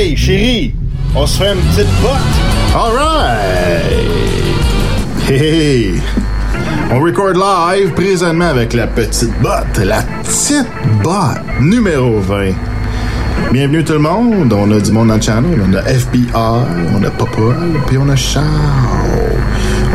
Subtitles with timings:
[0.00, 0.72] Hey, chérie,
[1.16, 2.12] on se fait une petite botte.
[2.72, 3.82] Alright!
[5.28, 6.00] Hey!
[6.92, 10.68] On record live présentement avec la petite botte, la petite
[11.02, 12.52] botte numéro 20.
[13.50, 17.02] Bienvenue tout le monde, on a du monde dans le channel, on a FBI, on
[17.02, 17.56] a Papa,
[17.88, 18.46] puis on a Charles.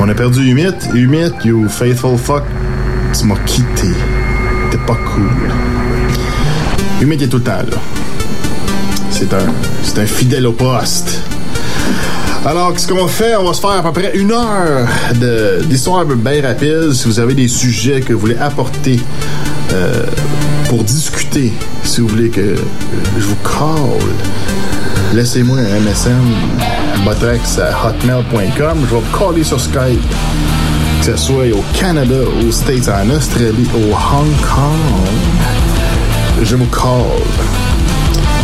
[0.01, 2.43] On a perdu Humit, Humit, you faithful fuck,
[3.17, 3.87] tu m'as quitté.
[4.69, 5.31] T'es pas cool.
[7.01, 8.02] Humit est tout le temps là.
[9.13, 9.45] C'est un,
[9.83, 11.21] c'est un fidèle au poste.
[12.45, 14.87] Alors, ce qu'on va faire, on va se faire à peu près une heure
[15.65, 16.91] d'histoire bien rapide.
[16.93, 18.99] Si vous avez des sujets que vous voulez apporter
[19.71, 20.03] euh,
[20.67, 22.55] pour discuter, si vous voulez que
[23.17, 23.99] je vous call,
[25.13, 28.79] laissez-moi un MSN, botrex à hotmail.com.
[28.89, 30.01] Je vais vous caller sur Skype.
[30.99, 35.07] Que ce soit au Canada, aux States, en Australie, au Hong Kong.
[36.41, 37.72] Je vous call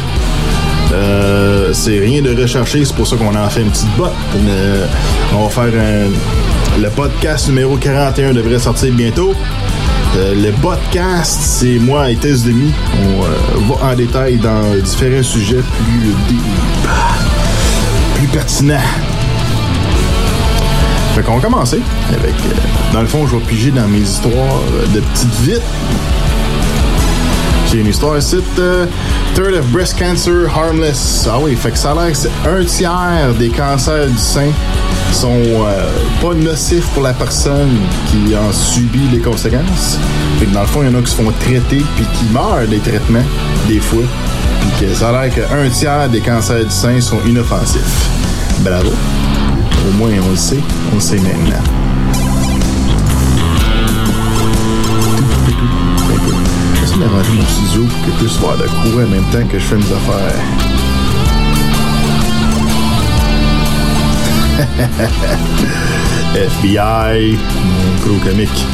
[0.93, 4.13] Euh, c'est rien de recherché, c'est pour ça qu'on en fait une petite botte.
[4.37, 4.87] Euh,
[5.35, 6.81] on va faire un.
[6.81, 9.35] Le podcast numéro 41 devrait sortir bientôt.
[10.15, 12.73] Le podcast, c'est moi et Tess Demi.
[13.03, 16.37] On va en détail dans différents sujets plus
[18.15, 18.79] plus pertinents.
[21.15, 22.35] Fait qu'on va commencer avec.
[22.35, 22.55] euh,
[22.93, 25.63] dans le fond, je vais piger dans mes histoires euh, de petites vites.
[27.71, 28.39] J'ai une histoire ici.
[28.59, 28.87] euh,
[29.35, 31.29] Third of breast cancer harmless.
[31.31, 34.51] Ah oui, fait que ça a l'air que c'est un tiers des cancers du sein
[35.13, 35.43] sont
[36.21, 37.71] pas nocifs pour la personne
[38.11, 39.99] qui en subit les conséquences.
[40.41, 42.25] Fait que dans le fond, il y en a qui se font traiter puis qui
[42.33, 43.23] meurent des traitements,
[43.69, 44.03] des fois.
[44.79, 48.09] Puis ça a l'air qu'un tiers des cancers du sein sont inoffensifs.
[48.61, 48.91] Bravo.
[49.87, 50.61] Au moins, on le sait.
[50.93, 51.63] On le sait maintenant.
[56.81, 57.45] J'essaie d'arranger mon
[57.87, 58.67] pour qu'il puisse faire de
[59.05, 60.41] en même temps que je fais mes affaires.
[66.35, 68.65] FBI, mon gros comique.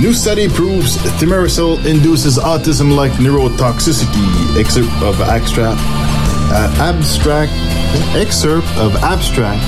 [0.00, 4.58] New study proves thimerosal induces autism-like neurotoxicity.
[4.58, 5.78] Excerpt of abstract,
[6.50, 7.52] uh, abstract,
[8.16, 9.62] excerpt of abstract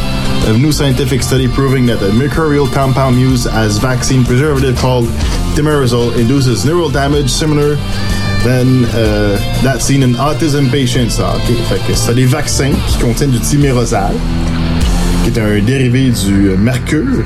[0.48, 5.06] of new scientific study proving that a mercurial compound used as vaccine preservative called
[5.54, 7.76] thimerosal induces neural damage similar
[8.44, 11.18] than uh, that seen in autism patients.
[11.20, 14.14] Ah, ok, fait que c'est des vaccins qui contiennent du thimerosal,
[15.22, 17.24] qui est un dérivé du mercure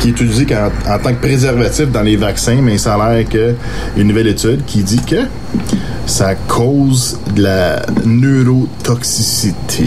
[0.00, 3.28] qui est utilisé en, en tant que préservatif dans les vaccins, mais ça a l'air
[3.28, 3.54] que
[3.96, 5.22] une nouvelle étude qui dit que
[6.06, 9.84] ça cause de la neurotoxicité.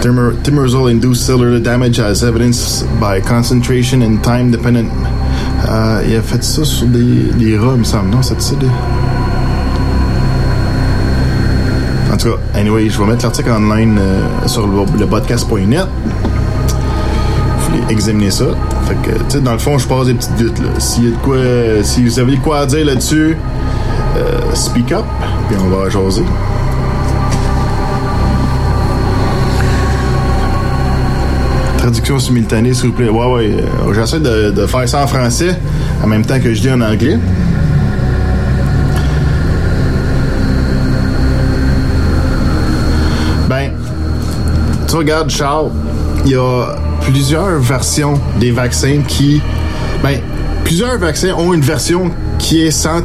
[0.00, 4.88] Thimer- Thimerosal induced cellular damage as evidenced by concentration and time dependent.
[5.68, 8.08] Euh, il a fait ça sur des, des rats, il me semble.
[8.10, 8.66] Non, c'est ça des.
[8.66, 8.70] En
[12.54, 15.86] anyway, je vais mettre l'article online euh, sur le, podcast.net.
[17.68, 18.44] voulez examiner ça.
[18.86, 20.60] Fait que, tu sais, dans le fond, je passe des petites doutes.
[20.78, 21.36] S'il y a quoi,
[21.82, 23.36] si vous avez quoi à dire là-dessus,
[24.16, 25.04] euh, speak up,
[25.48, 26.24] puis on va jaser.
[31.78, 33.08] Traduction simultanée, s'il vous plaît.
[33.08, 33.50] Ouais, ouais.
[33.86, 35.56] euh, J'essaie de faire ça en français
[36.02, 37.18] en même temps que je dis en anglais.
[44.90, 44.96] Tu
[45.30, 45.70] Charles,
[46.24, 49.40] il y a plusieurs versions des vaccins qui.
[50.02, 50.18] Ben,
[50.64, 53.00] plusieurs vaccins ont une version qui est sans.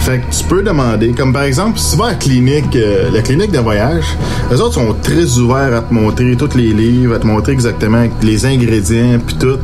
[0.00, 3.08] Fait que tu peux demander, comme par exemple, si tu vas à la clinique, euh,
[3.12, 4.04] la clinique de voyage,
[4.50, 8.04] les autres sont très ouverts à te montrer tous les livres, à te montrer exactement
[8.20, 9.58] les ingrédients, puis tout.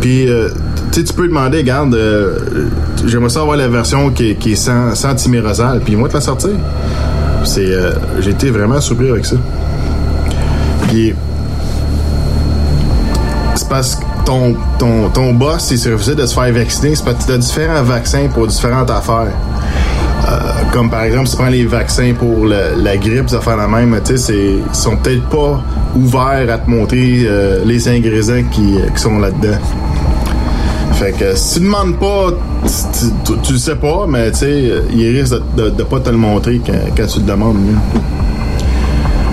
[0.00, 0.50] Puis, euh,
[0.92, 2.38] tu peux demander, regarde, euh,
[3.06, 4.94] j'aimerais ça avoir la version qui, est- sans,
[5.82, 6.50] puis ils vont te la sortir.
[7.44, 9.36] C'est, euh, j'ai été vraiment surpris avec ça.
[13.54, 17.04] C'est parce que ton, ton, ton boss, il s'est refusé de se faire vacciner, c'est
[17.04, 19.32] parce que tu as différents vaccins pour différentes affaires.
[20.28, 20.38] Euh,
[20.70, 23.98] comme par exemple, si tu prends les vaccins pour la grippe, ça fait la même,
[24.04, 25.62] tu sais, ils sont peut-être pas
[25.96, 29.58] ouverts à te montrer euh, les ingrédients qui, qui sont là-dedans.
[30.92, 32.32] Fait que si tu demandes pas,
[33.24, 36.10] tu, tu, le sais pas, mais tu sais, il risque de, de, de pas te
[36.10, 37.56] le montrer quand, tu le demandes.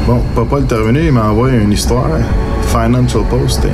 [0.10, 2.08] Bon, Papa est revenu, il m'envoie une histoire.
[2.64, 3.68] Financial Post.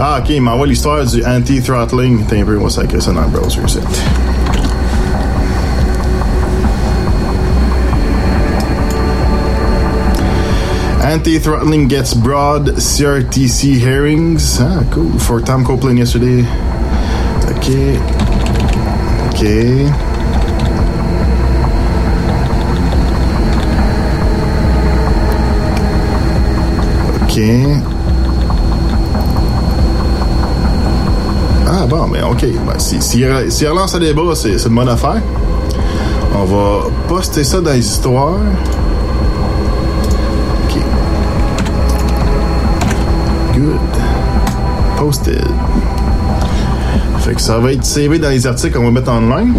[0.00, 2.24] Ah, ok, il m'envoie l'histoire du anti-throttling.
[2.24, 3.78] T'es un peu, moi, ça écrit ça dans le browser, c'est.
[11.06, 14.58] Anti-throttling gets broad CRTC hearings.
[14.60, 15.16] Ah, cool.
[15.20, 16.44] For Tom Copeland yesterday.
[17.48, 17.96] Okay.
[19.28, 20.07] Okay.
[31.66, 32.40] Ah bon, mais OK.
[32.42, 35.22] Ben, si, si, relance le débat, c'est une bonne affaire.
[36.34, 38.40] On va poster ça dans les histoires.
[40.64, 40.82] OK.
[43.54, 43.78] Good.
[44.98, 45.44] Posted.
[47.20, 49.52] Fait que ça va être CV dans les articles qu'on va mettre en ligne.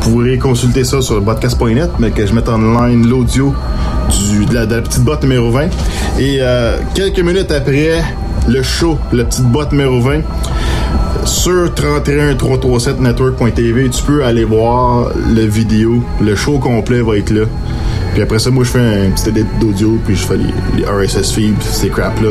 [0.00, 3.54] Vous pourrez consulter ça sur podcast.net, mais que je mette en ligne l'audio
[4.48, 5.64] de, la, petite boîte numéro 20.
[6.18, 8.02] Et euh, quelques minutes après
[8.48, 10.20] le show, la petite boîte numéro 20,
[11.24, 16.02] sur 31337network.tv, tu peux aller voir le vidéo.
[16.20, 17.44] Le show complet va être là.
[18.14, 20.84] Puis après ça, moi, je fais un petit edit d'audio, puis je fais les, les
[20.84, 22.30] RSS feeds, ces crap-là.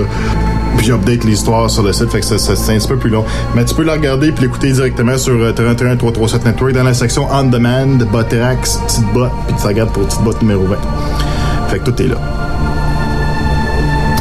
[0.78, 3.10] Puis j'update l'histoire sur le site, fait que ça, ça- c'est un petit peu plus
[3.10, 3.26] long.
[3.56, 7.28] Mais tu peux la regarder puis l'écouter directement sur euh, 31337 Network dans la section
[7.32, 10.76] On Demand, Boterax, petite botte, puis tu regardes pour petite botte numéro 20.
[11.72, 12.18] Fait que tout est là.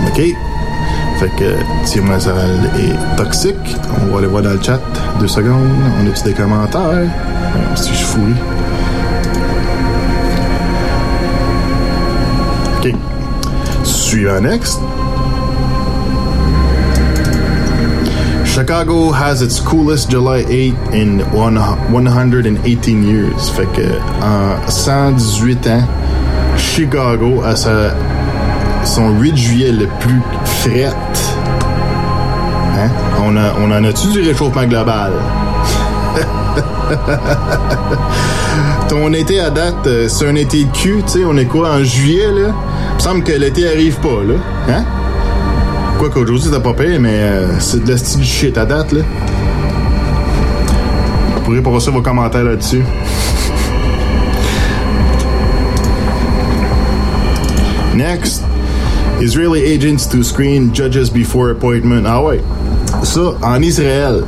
[0.06, 0.23] OK?
[1.19, 3.56] Fait que Mazaral est toxique.
[4.00, 4.79] On va aller voir dans le chat.
[5.19, 5.69] Deux secondes.
[6.00, 6.81] On a-tu des commentaires?
[6.81, 8.37] Euh, Si je fouille.
[12.79, 12.94] OK.
[13.85, 14.79] Suivant next.
[18.44, 23.50] Chicago has its coolest July 8 in one, 118 years.
[23.50, 25.82] Fait que en 118 ans,
[26.81, 27.94] Chicago a sa,
[28.87, 30.87] son 8 juillet le plus fret.
[32.75, 32.88] Hein?
[33.23, 35.13] On, a, on en a-tu du réchauffement global?
[38.89, 41.72] Ton été à date, euh, c'est un été de cul, tu sais, on est quoi,
[41.72, 42.49] en juillet, là?
[42.49, 44.37] Il me semble que l'été arrive pas, là.
[44.70, 44.84] Hein?
[45.99, 49.03] Quoi qu'aujourd'hui, c'est pas pire, mais euh, c'est de la style shit à date, là.
[51.34, 52.84] Vous pourrez passer vos commentaires là-dessus.
[58.00, 58.42] Next.
[59.20, 62.06] Israeli agents to screen judges before appointment.
[62.06, 62.40] Ah ouais.
[63.04, 64.24] Ça, en Israël.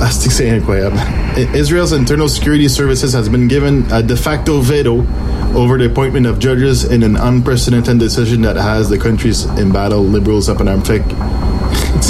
[0.00, 0.96] Ah, c'est incroyable.
[1.54, 5.04] Israel's internal security services has been given a de facto veto
[5.54, 10.48] over the appointment of judges in an unprecedented decision that has the country's embattled liberals
[10.48, 10.86] up in arms.
[10.86, 11.02] Fait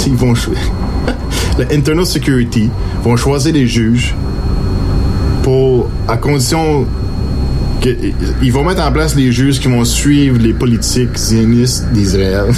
[0.05, 0.33] ils vont
[1.57, 2.69] le internal security
[3.03, 4.15] vont choisir des juges
[5.43, 6.85] pour à condition
[7.81, 7.89] que
[8.41, 12.45] ils vont mettre en place les juges qui vont suivre les politiques zionistes d'Israël.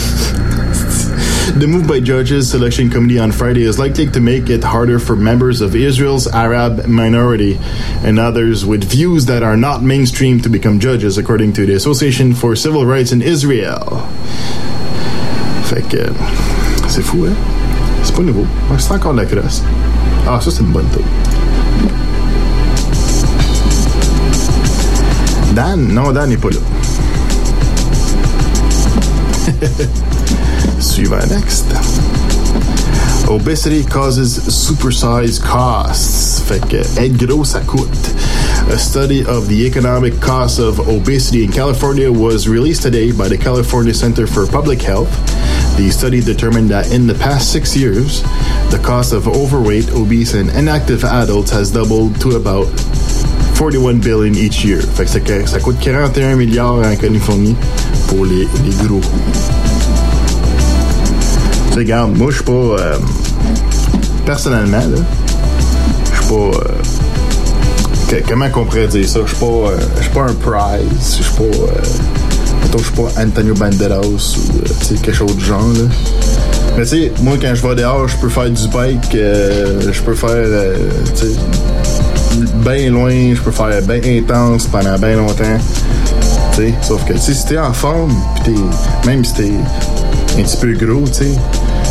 [1.58, 5.16] The move by Judges Selection Committee on Friday is likely to make it harder for
[5.16, 7.58] members of Israel's Arab minority
[8.04, 12.36] and others with views that are not mainstream to become judges, according to the Association
[12.36, 14.04] for Civil Rights in Israel.
[15.64, 16.14] Fait que
[16.88, 17.34] c'est fou, hein?
[18.04, 18.46] C'est pas nouveau.
[18.78, 19.64] C'est encore la crosse.
[20.28, 21.04] Ah, ça, c'est une bonne tour.
[25.60, 25.94] Dan?
[25.94, 26.62] Non, Dan n'est pas là.
[30.80, 31.66] Suivant next.
[33.28, 36.44] Obesity causes supersized costs.
[36.48, 37.90] Fait que être gros, ça coûte.
[38.72, 43.38] A study of the economic cost of obesity in California was released today by the
[43.38, 45.12] California Center for Public Health.
[45.76, 48.22] The study determined that in the past six years,
[48.72, 52.68] the cost of overweight, obese, and inactive adults has doubled to about
[53.60, 54.82] 41 billion each year.
[54.96, 57.58] Fait que ça, coûte 41 milliards en Californie
[58.08, 59.02] pour les, les gros.
[61.68, 62.52] Tu sais, regarde, moi, je suis pas.
[62.54, 62.98] Euh,
[64.26, 65.02] personnellement, là,
[66.06, 66.58] je suis pas.
[68.14, 69.20] Euh, comment qu'on pourrait dire ça?
[69.26, 69.78] Je suis pas, euh,
[70.14, 71.18] pas un prize.
[71.18, 71.44] Je suis pas.
[71.44, 75.68] Euh, je suis pas Antonio Banderas ou quelque chose du genre.
[75.74, 75.90] Là.
[76.78, 79.12] Mais tu sais, moi, quand je vais dehors, je peux faire du bike.
[79.12, 80.46] Je peux faire.
[82.38, 85.58] Bien loin, je peux faire bien intense pendant bien longtemps.
[86.82, 89.52] Sauf que si t'es en forme, pis t'es, même si t'es
[90.38, 91.24] un petit peu gros, tu.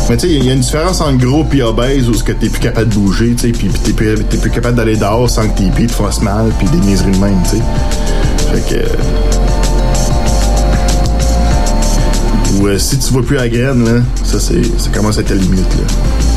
[0.09, 2.59] Mais il y a une différence entre gros et obèse où ce que t'es plus
[2.59, 5.87] capable de bouger, tu sais, puis t'es plus, capable d'aller dehors sans que tes pieds
[5.87, 7.57] te fassent mal, puis des niaiseries de même, tu.
[8.53, 8.85] Fait que.
[12.57, 15.29] Ou euh, si tu vois plus à graine, là, ça, c'est, ça commence à être
[15.31, 16.28] la limite, là.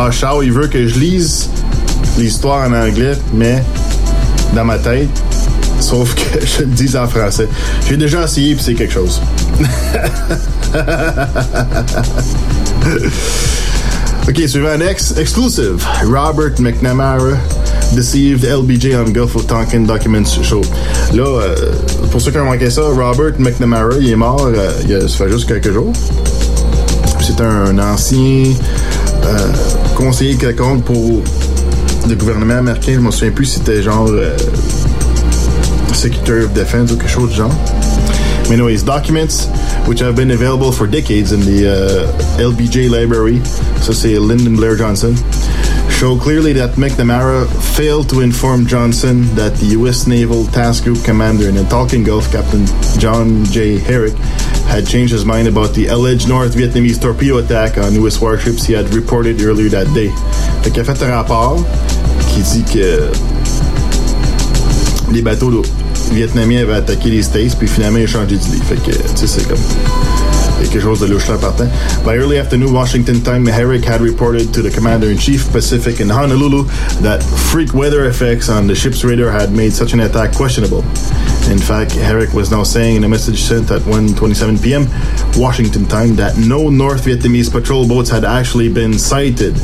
[0.00, 1.50] Ah, Charles, il veut que je lise
[2.16, 3.64] l'histoire en anglais, mais
[4.54, 5.08] dans ma tête,
[5.80, 7.48] sauf que je le dise en français.
[7.88, 9.20] J'ai déjà essayé, puis c'est quelque chose.
[14.28, 15.18] ok, suivant next.
[15.18, 15.84] Exclusive.
[16.04, 17.36] Robert McNamara
[17.96, 20.62] deceived LBJ on Gulf of Tonkin Documents Show.
[21.12, 21.72] Là, euh,
[22.12, 25.08] pour ceux qui ont manqué ça, Robert McNamara, il est mort euh, il y a,
[25.08, 25.92] fait juste quelques jours.
[27.20, 28.54] C'est un ancien
[29.24, 29.52] euh,
[29.94, 31.22] conseiller quelconque pour
[32.08, 32.92] le gouvernement américain.
[32.94, 34.36] Je me souviens plus si c'était genre euh,
[35.92, 37.54] Secretary of Defense ou quelque chose du genre.
[38.48, 39.46] Mais documents
[39.86, 43.40] which have been available for decades in the uh, LBJ library,
[43.80, 45.14] ça c'est Lyndon Blair Johnson,
[45.90, 50.06] show clearly that McNamara failed to inform Johnson that the U.S.
[50.06, 52.64] Naval Task Group commander in the Tonkin Gulf, Captain
[52.98, 53.78] John J.
[53.78, 54.14] Herrick,
[54.68, 58.20] had changed his mind about the alleged North Vietnamese torpedo attack on U.S.
[58.20, 60.10] warships he had reported earlier that day.
[60.62, 61.56] Fait qu'il a fait un rapport
[62.28, 63.10] qui dit que
[65.12, 65.62] les bateaux
[66.12, 68.62] vietnamiens avaient attaqué les States, puis finalement, ils ont changé d'idée.
[68.64, 69.58] Fait que, tu sais, c'est comme.
[70.58, 71.28] Quelque chose de louche.
[72.04, 76.64] By early afternoon Washington time, Herrick had reported to the Commander-in-Chief Pacific in Honolulu
[77.02, 80.82] that freak weather effects on the ship's radar had made such an attack questionable.
[81.50, 84.86] In fact, Herrick was now saying in a message sent at 1:27 p.m.
[85.36, 89.56] Washington time that no North Vietnamese patrol boats had actually been sighted.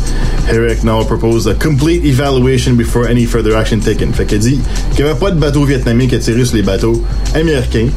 [0.47, 4.13] Herrick now proposed a complete evaluation before any further action taken.
[4.13, 4.61] Fait qu'il dit
[4.95, 7.03] qu'il n'y avait pas de bateau vietnamien qui attirait sur les bateaux
[7.35, 7.89] américains.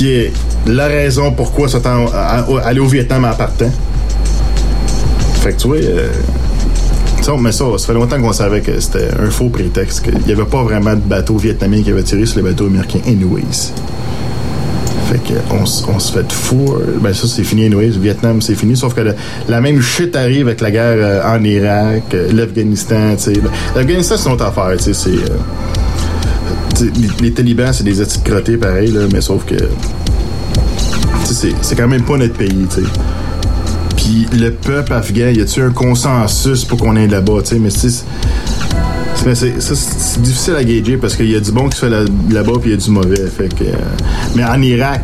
[0.00, 0.32] Qui est
[0.66, 1.78] la raison pourquoi ça
[2.64, 3.70] aller au Vietnam en partant.
[5.42, 6.08] Fait que tu vois, euh,
[7.20, 10.32] ça, mais ça, ça fait longtemps qu'on savait que c'était un faux prétexte, qu'il n'y
[10.32, 13.74] avait pas vraiment de bateaux vietnamiens qui avaient tiré sur les bateaux américains anyways.
[15.10, 16.78] Fait qu'on on se fait fou.
[17.02, 17.88] Ben ça, c'est fini anyways.
[17.88, 18.78] Le Vietnam, c'est fini.
[18.78, 19.02] Sauf que
[19.50, 23.32] la même shit arrive avec la guerre euh, en Irak, euh, l'Afghanistan, tu sais.
[23.34, 25.10] Ben, L'Afghanistan, c'est une autre affaire, tu sais.
[26.80, 29.56] Euh, les, talibans, c'est des de crottés, pareil, là, mais sauf que...
[31.24, 32.88] C'est quand même pas notre pays, tu sais
[34.32, 38.04] le peuple afghan, y a-tu un consensus pour qu'on aille là-bas, tu sais, mais c'est
[39.34, 42.70] c'est difficile à gager parce qu'il y a du bon qui se fait là-bas puis
[42.70, 43.20] il y a du mauvais.
[43.20, 43.74] Euh,
[44.34, 45.02] mais en Irak,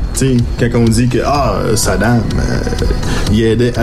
[0.59, 2.61] quand on dit que ah, Saddam, euh,
[3.31, 3.75] il aidait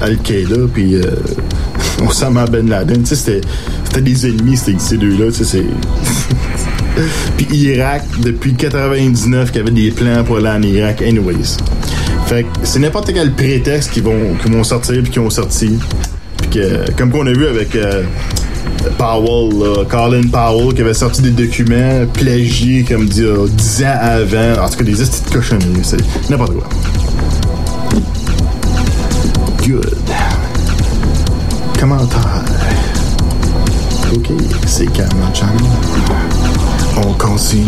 [0.00, 1.02] Al-Qaïda puis euh,
[2.08, 3.42] Osama Ben Laden, c'était
[4.00, 5.64] des ennemis ces deux-là, tu sais,
[7.36, 11.56] puis Irak, depuis 99, qu'il y avait des plans pour aller en Irak, anyways.
[12.26, 15.78] Fait que c'est n'importe quel prétexte qui vont, qui vont sortir puis qui ont sorti.
[16.38, 18.02] Puis que, comme qu'on a vu avec euh,
[18.98, 24.64] Powell, Colin Powell, qui avait sorti des documents plagiés comme dit, 10 ans avant.
[24.64, 25.80] En tout cas, des petites cochonneries.
[25.82, 26.68] C'est n'importe quoi.
[29.66, 29.96] Good.
[31.78, 32.44] Commentaire.
[34.14, 34.28] Ok,
[34.66, 35.08] c'est calme,
[36.96, 37.66] On continue.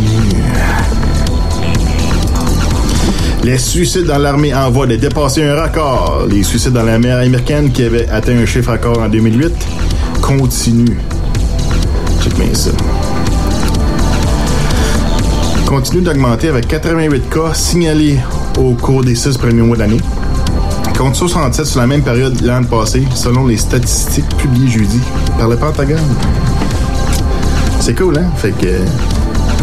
[3.43, 6.27] Les suicides dans l'armée en voie de dépasser un record.
[6.29, 9.53] Les suicides dans la mer américaine qui avaient atteint un chiffre record en 2008
[10.23, 10.99] continuent.
[12.23, 12.71] Check ça.
[15.67, 18.19] Continue d'augmenter avec 88 cas signalés
[18.59, 20.01] au cours des six premiers mois d'année,
[20.97, 25.01] contre 67 sur la même période l'an passé, selon les statistiques publiées jeudi
[25.39, 25.99] par le Pentagone.
[27.85, 28.31] C'est cool, hein?
[28.39, 28.79] Fait que.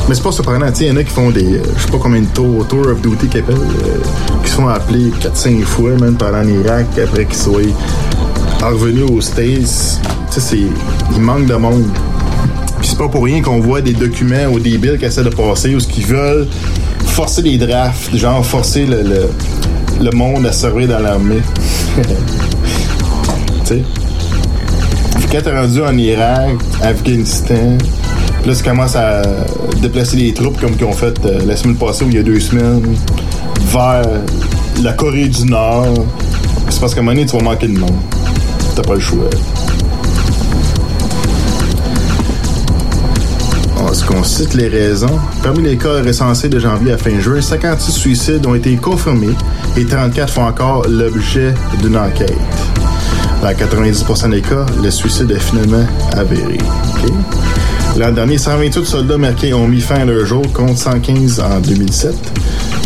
[0.08, 1.56] Mais c'est pas surprenant, il y en a qui font des.
[1.56, 3.98] euh, je sais pas combien de tours, Tour of Duty qu'ils appellent, euh,
[4.44, 7.62] qui se font appeler 4-5 fois, même pendant l'Irak, après qu'ils soient
[8.62, 10.00] revenus aux States.
[10.32, 10.60] Tu sais.
[11.16, 11.88] Il manque de monde.
[12.80, 15.74] Puis c'est pas pour rien qu'on voit des documents aux débiles qui essaient de passer
[15.74, 16.48] ou ce qu'ils veulent
[17.08, 19.32] forcer des drafts, genre forcer le,
[20.00, 21.42] le, monde à servir dans l'armée.
[23.66, 23.84] tu sais?
[25.32, 27.78] Quand t'es rendu en Irak, Afghanistan,
[28.46, 29.22] là, tu commences à
[29.82, 32.24] déplacer les troupes comme qu'ils ont fait euh, la semaine passée ou il y a
[32.24, 32.82] deux semaines
[33.68, 34.02] vers
[34.82, 35.94] la Corée du Nord.
[36.70, 37.96] C'est parce qu'à un moment donné, tu vas manquer de monde.
[38.76, 39.30] T'as pas le choix.
[43.92, 45.20] Est-ce qu'on cite les raisons?
[45.44, 49.36] Parmi les cas recensés de janvier à fin juin, 56 suicides ont été confirmés
[49.76, 52.34] et 34 font encore l'objet d'une enquête.
[53.42, 56.58] Dans 90% des cas, le suicide est finalement avéré.
[57.98, 62.16] L'an dernier, 128 soldats américains ont mis fin à leur jour contre 115 en 2007,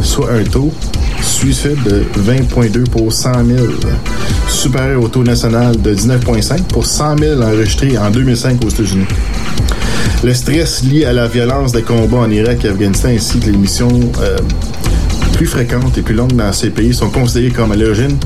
[0.03, 0.71] soit un taux
[1.21, 3.65] suicide de 20,2 pour 100 000,
[4.49, 9.05] supérieur au taux national de 19,5 pour 100 000 enregistrés en 2005 aux États-Unis.
[10.23, 13.57] Le stress lié à la violence des combats en Irak et Afghanistan ainsi que les
[13.57, 14.37] missions euh,
[15.35, 18.17] plus fréquentes et plus longues dans ces pays sont considérées comme à l'origine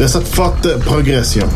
[0.00, 1.46] de cette forte progression.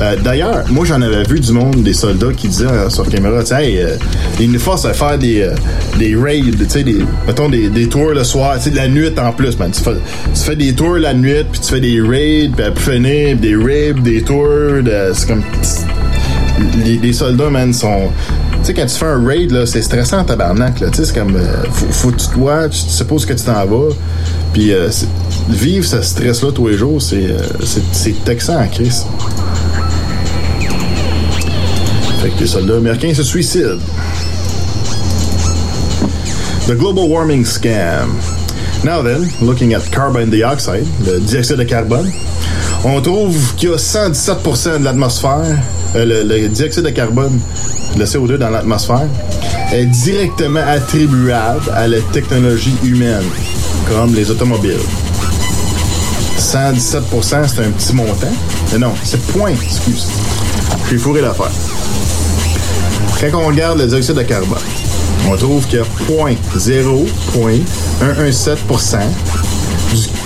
[0.00, 3.40] Euh, D'ailleurs, moi j'en avais vu du monde, des soldats qui disaient euh, sur caméra,
[3.42, 3.96] tu sais, euh,
[4.40, 5.54] ils nous forcent à faire des, euh,
[5.98, 6.84] des raids, tu sais,
[7.26, 9.70] mettons des, des tours le soir, tu sais, la nuit en plus, man.
[9.72, 9.90] Tu fais,
[10.34, 13.56] tu fais des tours la nuit, puis tu fais des raids, puis après finir, des
[13.56, 15.42] raids, des tours, de- c'est comme
[16.84, 18.10] les, les soldats, man, sont.
[18.64, 20.88] Tu sais, quand tu fais un raid, là, c'est stressant en tabarnak, là.
[20.88, 21.36] Tu sais, c'est comme.
[21.36, 23.92] euh, faut, faut que tu te watches, tu supposes que tu t'en vas.
[24.54, 24.88] Puis, euh,
[25.50, 29.04] vivre ce stress-là tous les jours, c'est, euh, c'est, c'est texan en crise.
[32.22, 33.76] Fait que les soldats américains se suicident.
[36.66, 38.08] The global warming scam.
[38.82, 42.10] Now then, looking at carbon dioxide, le dioxyde de carbone,
[42.82, 45.58] on trouve qu'il y a 117% de l'atmosphère,
[45.94, 47.38] le dioxyde de carbone,
[47.96, 49.08] le CO2 dans l'atmosphère,
[49.72, 53.24] est directement attribuable à la technologie humaine,
[53.88, 54.76] comme les automobiles.
[56.38, 58.26] 117%, c'est un petit montant.
[58.78, 60.06] Non, c'est point, excuse.
[60.90, 61.50] J'ai fourré l'affaire.
[63.20, 64.58] Quand on regarde le dioxyde de carbone,
[65.28, 65.84] on trouve qu'il y a
[66.56, 68.98] 0.117%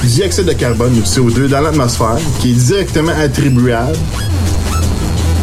[0.03, 3.97] du dioxyde de carbone, du CO2, dans l'atmosphère, qui est directement attribuable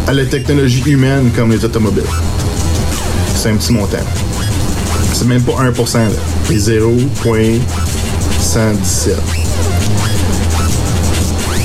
[0.08, 2.04] à la technologie humaine comme les automobiles.
[3.36, 3.98] C'est un petit montant.
[5.14, 6.10] C'est même pas 1%, là.
[6.46, 7.60] C'est 0.117.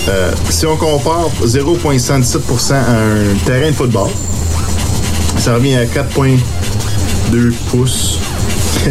[0.08, 4.08] Euh, si on compare 0.117% à un terrain de football,
[5.38, 8.18] ça revient à 4.2 pouces.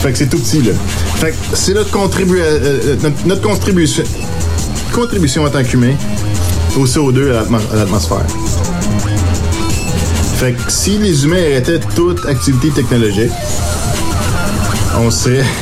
[0.00, 0.72] fait que c'est tout petit, là.
[1.16, 4.04] Fait que c'est notre, contribu- euh, euh, notre, contribution,
[4.92, 5.94] contribution en tant qu'humain
[6.76, 8.24] au CO2 à l'atmo- à l'atmosphère.
[10.36, 13.32] Fait que si les humains arrêtaient toute activité technologique,
[15.00, 15.44] on serait.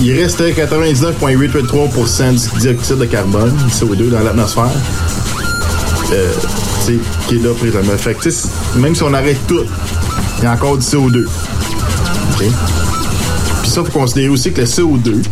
[0.00, 4.70] Il resterait 99,883% du dioxyde de carbone, du CO2, dans l'atmosphère.
[6.12, 6.32] Euh,
[7.28, 7.96] qui est là présentement.
[7.96, 8.28] Fait que,
[8.78, 9.62] même si on arrête tout,
[10.38, 11.24] il y a encore du CO2.
[11.24, 12.44] OK?
[13.62, 15.22] Puis ça, faut considérer aussi que le CO2,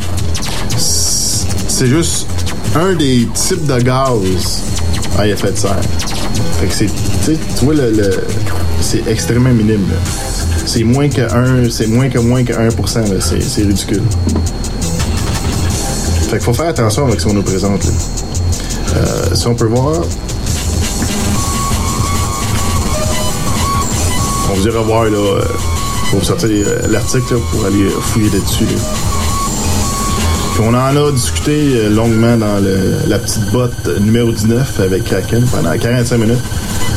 [0.78, 2.26] c- c'est juste
[2.76, 4.62] un des types de gaz
[5.18, 5.76] à effet de serre.
[6.60, 6.86] Fait que c'est,
[7.58, 8.24] tu vois, le, le-
[8.80, 9.86] c'est extrêmement minime.
[10.64, 13.20] C'est moins que 1, c'est moins que moins que 1%, là.
[13.20, 14.02] C'est, ridicule.
[16.30, 17.84] Fait qu'il faut faire attention avec ce qu'on nous présente.
[18.94, 20.02] Euh, si on peut voir,
[24.50, 25.42] on vous dira voir là, euh,
[26.10, 28.64] pour sortir euh, l'article pour aller fouiller là-dessus.
[28.64, 28.70] là.
[30.64, 35.44] On en a discuté euh, longuement dans le- la petite botte numéro 19 avec Kraken
[35.46, 36.38] pendant 45 minutes,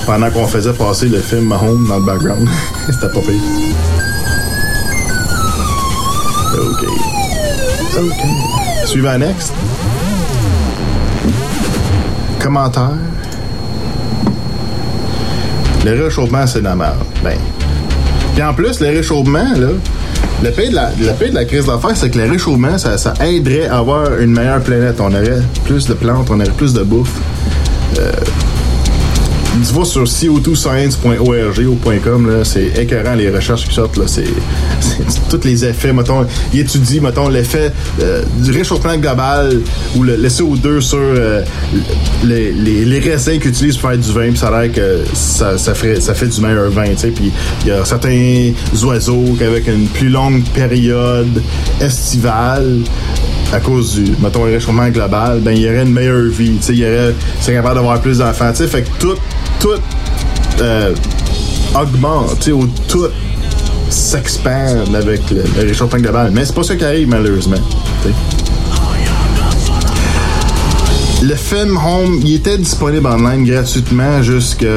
[0.06, 2.48] pendant qu'on faisait passer le film Mahomes dans le background.
[2.88, 3.42] C'était pas pire.
[6.58, 6.88] OK.
[7.98, 8.88] OK.
[8.88, 9.52] Suivant next.
[12.40, 12.92] Commentaire.
[15.86, 16.76] Le réchauffement, c'est de la.
[17.24, 17.38] Ben.
[18.34, 19.68] Puis en plus, le réchauffement, là,
[20.44, 22.98] le pays de la, le pays de la crise d'affaires, c'est que le réchauffement, ça,
[22.98, 24.98] ça aiderait à avoir une meilleure planète.
[25.00, 27.20] On aurait plus de plantes, on aurait plus de bouffe.
[27.98, 28.12] Euh,
[29.68, 34.26] tu vas sur co2science.org ou .com, là, c'est écœurant les recherches qui sortent, c'est,
[35.30, 39.62] tous les effets, mettons, il étudie, mettons, l'effet euh, du réchauffement global
[39.96, 41.42] ou le, le CO2 sur euh,
[42.24, 45.58] les, les, raisins qu'ils utilisent pour faire du vin, puis ça a l'air que ça,
[45.58, 47.32] ferait, ça fait du meilleur vin, puis
[47.64, 48.52] il y a certains
[48.84, 51.42] oiseaux qu'avec une plus longue période
[51.82, 52.82] estivale,
[53.54, 56.80] à cause du, mettons, réchauffement global, ben, il y aurait une meilleure vie, tu il
[56.80, 59.16] y aurait, c'est capable d'avoir plus d'enfants, tu fait que tout,
[59.60, 59.80] tout
[60.62, 60.94] euh,
[61.76, 63.08] augmente, ou tout
[63.90, 66.32] s'expande avec le, le réchauffement global.
[66.34, 67.58] Mais c'est pas ça qui arrive, malheureusement.
[71.24, 74.68] Le film Home, il était disponible en ligne gratuitement jusqu'à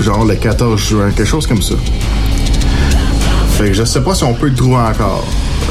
[0.00, 1.74] genre le 14 juin, quelque chose comme ça.
[3.56, 5.24] Fait que je sais pas si on peut le trouver encore.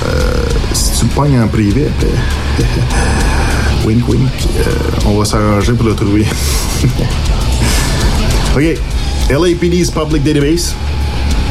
[0.06, 1.89] Euh, si tu le pognes en privé,
[3.86, 4.63] wink wink, euh,
[5.06, 6.25] on va s'arranger pour le trouver.
[8.56, 8.78] OK.
[9.30, 10.74] LAPD's public database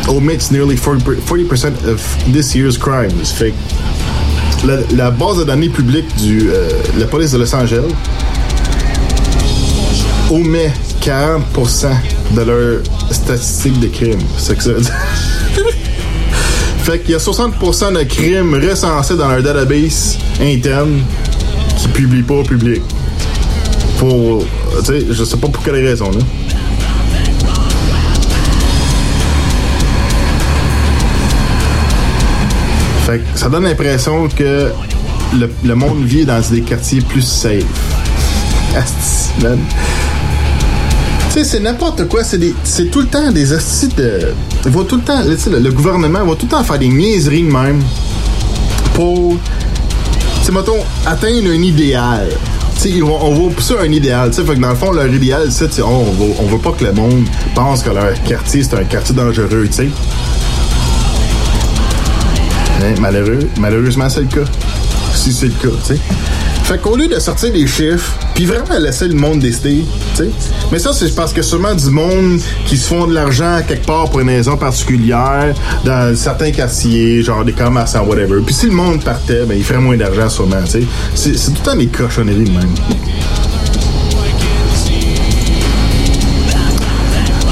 [0.08, 3.24] omits nearly 40%, 40% of this year's crimes.
[3.32, 3.54] Fait
[4.64, 7.84] la, la base de données publique du euh, la police de Los Angeles
[10.30, 11.86] omet 40%
[12.32, 14.20] de leurs statistiques de crimes.
[14.36, 14.70] C'est que ça
[16.82, 21.00] fait qu'il y a 60% de crimes recensés dans leur database interne
[21.78, 22.82] qui publient pas au public.
[23.98, 24.44] Pour,
[24.78, 26.18] tu sais, je sais pas pour quelle raison, là.
[33.08, 34.70] Fait que ça donne l'impression que
[35.64, 37.64] le, monde vit dans des quartiers plus safe.
[41.30, 42.20] Tu sais, c'est n'importe quoi.
[42.22, 44.34] C'est tout le temps des hosties de.
[44.62, 45.22] Tout le temps.
[45.24, 47.82] Le, gouvernement va tout le temps faire des niaiseries même
[48.92, 49.38] pour.
[50.44, 52.28] Tu mettons, atteindre un idéal.
[52.74, 54.34] Tu sais, ils vont- on va pousser un idéal.
[54.34, 56.92] Fait que dans le fond, leur idéal, c'est, on, va, on veut pas que le
[56.92, 59.88] monde pense que leur quartier, c'est un quartier dangereux, tu sais.
[62.80, 64.50] Hein, malheureux, malheureusement, c'est le cas.
[65.14, 66.00] Si c'est le cas, tu sais.
[66.62, 70.30] Fait qu'au lieu de sortir des chiffres, puis vraiment laisser le monde décider, tu sais.
[70.70, 74.10] Mais ça, c'est parce que sûrement du monde qui se font de l'argent quelque part
[74.10, 78.42] pour une raison particulière, dans certains quartiers, genre des commerçants, whatever.
[78.44, 80.82] Puis si le monde partait, ben, il ferait moins d'argent sûrement, tu sais.
[81.14, 82.74] C'est c'est tout le temps des cochonneries même.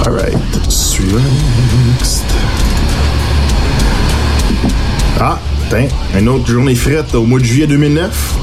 [0.05, 0.37] Alright,
[0.69, 1.19] suivant.
[5.19, 5.39] Ah,
[5.71, 8.35] tiens, une autre journée frette au mois de juillet 2009.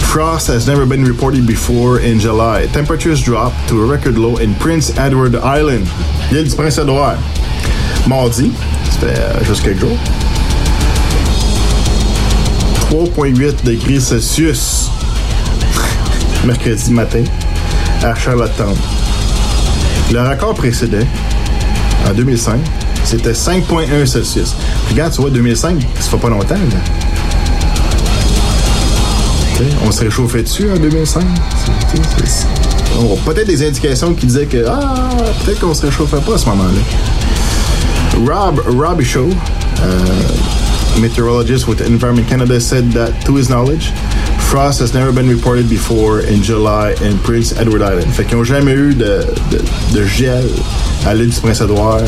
[0.00, 2.66] Frost has never been reported before in July.
[2.74, 5.86] Temperatures dropped to a record low in Prince Edward Island,
[6.30, 7.16] l'île du Prince-Édouard.
[8.06, 8.52] Mardi,
[8.90, 9.96] ça fait euh, juste quelques jours.
[12.90, 14.90] 3,8 degrés Celsius.
[16.44, 17.24] Mercredi matin,
[18.02, 18.76] à Charlottetown.
[20.12, 21.06] Le record précédent,
[22.06, 22.60] en 2005,
[23.02, 24.54] c'était 5,1 Celsius.
[24.92, 26.54] Regarde, tu vois, 2005, ça fait pas longtemps.
[26.54, 26.78] Là.
[29.86, 31.24] On se réchauffait dessus en 2005.
[33.00, 35.08] On a Peut-être des indications qui disaient que ah,
[35.46, 36.80] peut-être qu'on se réchauffait pas à ce moment-là.
[38.26, 43.92] Rob Robbie Shaw, uh, meteorologist with Environment Canada, said that to his knowledge,
[44.40, 48.12] frost has never been reported before in July in Prince Edward Island.
[48.12, 49.58] Fait qu'ils n'ont jamais eu de, de,
[49.94, 50.44] de gel
[51.06, 52.02] à l'île du Prince-Édouard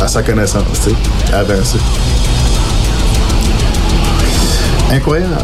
[0.00, 0.96] à sa connaissance, tu sais.
[4.92, 5.34] Incroyable.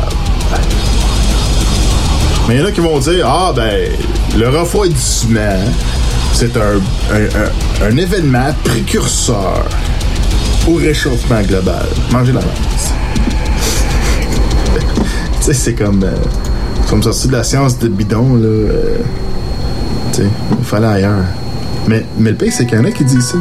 [2.48, 3.90] Mais il y en a qui vont dire Ah, ben,
[4.36, 5.40] le refroidissement,
[6.32, 6.80] c'est un,
[7.84, 9.64] un, événement précurseur
[10.68, 11.86] au réchauffement global.
[12.12, 12.92] Mangez la masse.
[15.40, 16.02] tu sais, c'est comme.
[16.04, 16.14] Euh,
[16.88, 18.46] comme sorti de la science de bidon, là.
[18.46, 18.98] euh,
[20.12, 21.24] tu sais, il fallait ailleurs.
[21.88, 23.38] Mais, mais le pire, c'est qu'il y en a qui disent ça.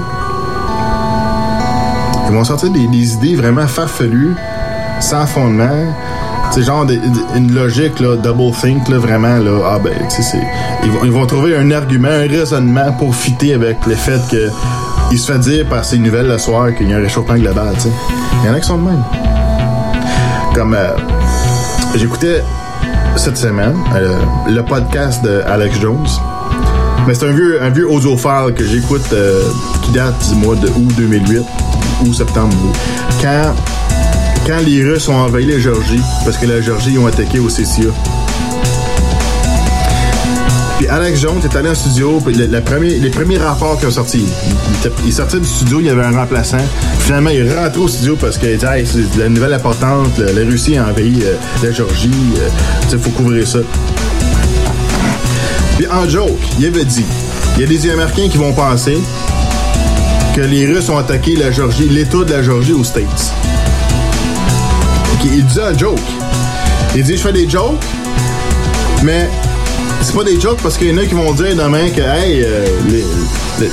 [2.35, 4.35] Vont sortir des, idées vraiment farfelues,
[4.99, 5.93] sans fondement.
[6.51, 6.85] C'est genre
[7.33, 9.61] une logique, double think, vraiment, là.
[9.65, 9.93] Ah ben.
[11.03, 14.49] Ils vont, trouver un argument, un raisonnement pour fitter avec le fait que.
[15.11, 17.73] Il se fait dire par ces nouvelles le soir qu'il y a un réchauffement global,
[17.81, 17.87] tu.
[18.43, 19.03] Il y en a qui sont de même.
[20.53, 20.73] Comme.
[20.73, 20.89] euh,
[21.95, 22.43] J'écoutais
[23.15, 24.19] cette semaine euh,
[24.49, 26.05] le podcast de Alex Jones.
[27.07, 29.41] Mais c'est un vieux, un vieux audiophile que j'écoute euh,
[29.83, 31.45] qui date du mois de août 2008
[32.05, 32.55] ou septembre.
[33.21, 33.53] Quand,
[34.45, 37.91] quand les Russes ont envahi la Géorgie, parce que la Géorgie, ont attaqué au CCA.
[40.77, 44.25] Puis Alex Jones est allé en studio, puis les premiers rapports qui ont sorti,
[45.05, 46.57] il, sortait du studio, il y avait un remplaçant.
[46.99, 50.41] Finalement, il est rentré au studio parce dit hey, c'est la nouvelle importante, la, la
[50.41, 52.49] Russie a envahi euh, la Géorgie, euh,
[52.91, 53.59] il faut couvrir ça.
[55.77, 57.05] Puis en joke, il avait dit
[57.55, 58.97] Il y a des Américains qui vont penser
[60.35, 63.33] que les Russes ont attaqué la Georgie, l'État de la Georgie aux States.
[65.23, 65.97] il dit un joke.
[66.93, 67.81] Il dit, je fais des jokes,
[69.03, 69.29] mais
[70.01, 72.43] c'est pas des jokes parce qu'il y en a qui vont dire demain que hey,
[72.43, 72.67] euh,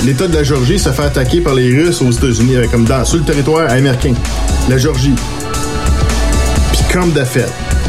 [0.05, 3.17] l'État de la Georgie se fait attaquer par les Russes aux États-Unis, comme dans, sur
[3.17, 4.13] le territoire américain.
[4.69, 5.15] La Georgie.
[6.71, 7.23] Puis comme de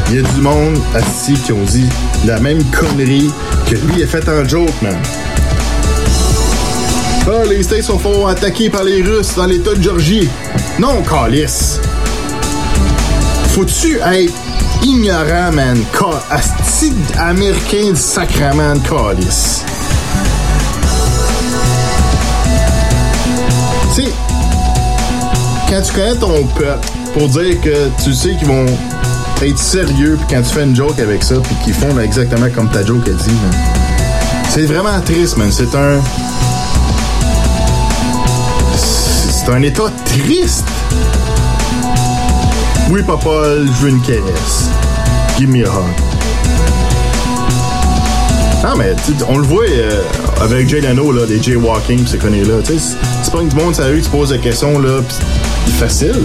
[0.09, 1.87] il y a du monde assis qui ont dit
[2.25, 3.31] la même connerie
[3.69, 4.97] que lui a fait en joke, man.
[7.27, 10.29] Ah, les States sont fort attaqués par les Russes dans l'État de Georgie.
[10.77, 11.79] Non, calice.
[13.49, 14.33] Faut-tu être
[14.83, 15.83] ignorant, man?
[16.29, 19.63] Asti américain du sacrament calice.
[23.95, 24.09] Tu sais,
[25.67, 28.67] quand tu connais ton peuple, pour dire que tu sais qu'ils vont
[29.41, 32.69] être sérieux, puis quand tu fais une joke avec ça, puis qu'ils font exactement comme
[32.69, 33.35] ta joke a dit.
[34.49, 35.51] C'est vraiment triste, man.
[35.51, 35.99] C'est un.
[39.45, 40.65] C'est un état triste.
[42.89, 43.29] Oui, papa,
[43.63, 44.69] je veux une caresse.
[45.37, 45.85] Give me a hug.
[48.63, 48.95] Ah, mais
[49.29, 50.01] on le voit euh,
[50.41, 52.55] avec Jay Leno, là, des jaywalking, ces conneries-là.
[52.65, 55.01] C'est pas une monde sérieux qui se pose des questions, là,
[55.65, 56.23] pis facile.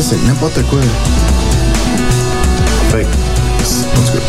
[0.00, 0.80] c'est n'importe quoi.
[2.90, 4.24] Fait en tout cas,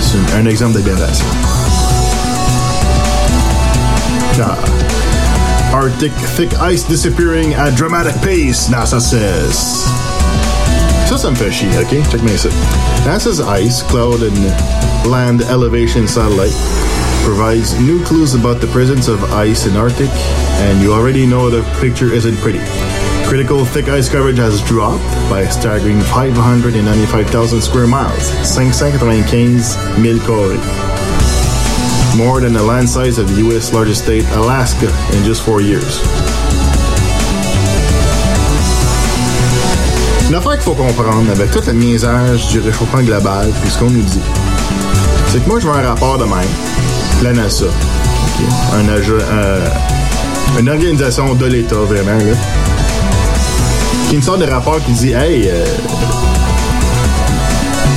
[0.00, 1.26] c'est un, exemple d'aberration.
[4.40, 4.56] Ah.
[5.72, 9.84] Arctic thick ice disappearing at dramatic pace, NASA says.
[11.06, 12.02] Ça, ça me fait chier, ok?
[12.10, 12.48] Check me ça.
[13.04, 16.54] NASA's Ice, Cloud and Land Elevation Satellite
[17.22, 20.10] provides new clues about the presence of ice in Arctic,
[20.60, 22.60] and you already know the picture isn't pretty.
[23.26, 29.62] Critical thick ice coverage has dropped by a staggering 595,000 square miles, 595
[30.00, 30.97] 000
[32.16, 33.72] More than the land size of the U.S.
[33.72, 36.00] largest state, Alaska, in just four years.
[40.28, 43.90] Une affaire qu'il faut comprendre avec tout le niaisage du réchauffement global, puis ce qu'on
[43.90, 44.20] nous dit,
[45.28, 46.48] c'est que moi, je veux un rapport de même,
[47.22, 47.66] la NASA,
[48.74, 49.68] un, euh,
[50.58, 52.34] une organisation de l'État, vraiment, là,
[54.08, 55.64] qui une sorte de rapport qui dit Hey, euh,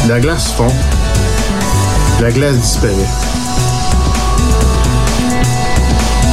[0.08, 0.68] la glace fond,
[2.22, 3.41] la glace disparaît.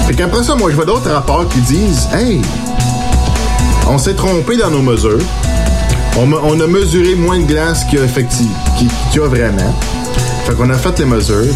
[0.09, 2.41] Fait qu'après ça, moi, je vois d'autres rapports qui disent Hey,
[3.91, 5.21] on s'est trompé dans nos mesures.
[6.17, 9.75] On, a mesuré moins de glace qu'il y a, vraiment.
[10.47, 11.55] Fait qu'on a fait les mesures,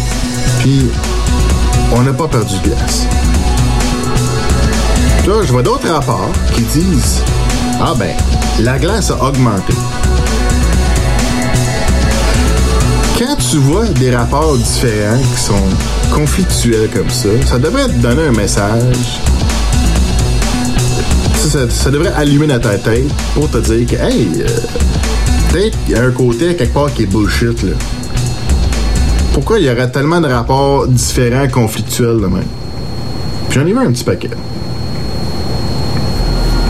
[0.59, 0.85] puis
[1.93, 3.07] on n'a pas perdu de glace.
[5.27, 7.23] Là, je vois d'autres rapports qui disent
[7.81, 8.15] Ah ben,
[8.59, 9.73] la glace a augmenté.
[13.25, 18.23] Quand tu vois des rapports différents qui sont conflictuels comme ça, ça devrait te donner
[18.23, 19.21] un message
[21.69, 24.47] ça, devrait allumer dans ta tête pour te dire que, hey, euh,
[25.49, 27.71] peut-être qu'il y a un côté quelque part qui est bullshit, là.
[29.33, 32.43] Pourquoi il y aurait tellement de rapports différents, conflictuels de même?
[33.49, 34.31] Puis j'en ai vu un petit paquet.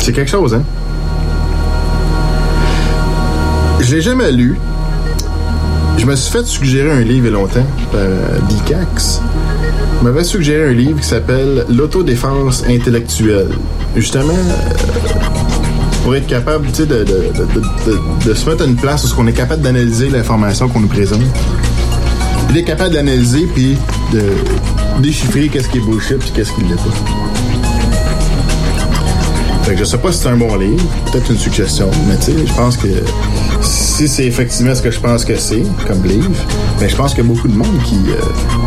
[0.02, 0.64] C'est quelque chose, hein?
[3.80, 4.56] Je l'ai jamais lu.
[6.04, 9.22] Je me suis fait suggérer un livre il y a longtemps par euh, Dicax
[10.02, 13.48] m'avait suggéré un livre qui s'appelle L'autodéfense intellectuelle.
[13.96, 14.74] Justement, euh,
[16.04, 20.10] pour être capable de, de, se mettre à une place où on est capable d'analyser
[20.10, 21.22] l'information qu'on nous présente.
[22.50, 23.78] Il est capable d'analyser puis
[24.12, 24.24] de
[25.00, 26.82] déchiffrer qu'est-ce qui est bullshit puis qu'est-ce qui l'est pas.
[29.64, 32.24] Fait que je sais pas si c'est un bon livre, peut-être une suggestion, mais tu
[32.24, 32.90] sais, je pense que
[33.94, 36.32] si c'est effectivement ce que je pense que c'est comme livre,
[36.82, 38.16] mais je pense qu'il y a beaucoup de monde qui euh,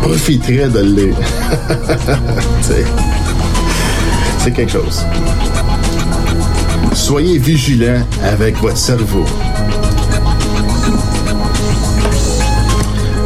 [0.01, 1.15] profiterait de le lire.
[4.39, 5.03] c'est quelque chose.
[6.93, 9.25] Soyez vigilants avec votre cerveau.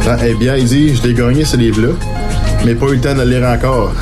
[0.04, 1.92] Ah, eh bien, il dit, je l'ai gagné ce livre-là,
[2.64, 3.92] mais pas eu le temps de le lire encore.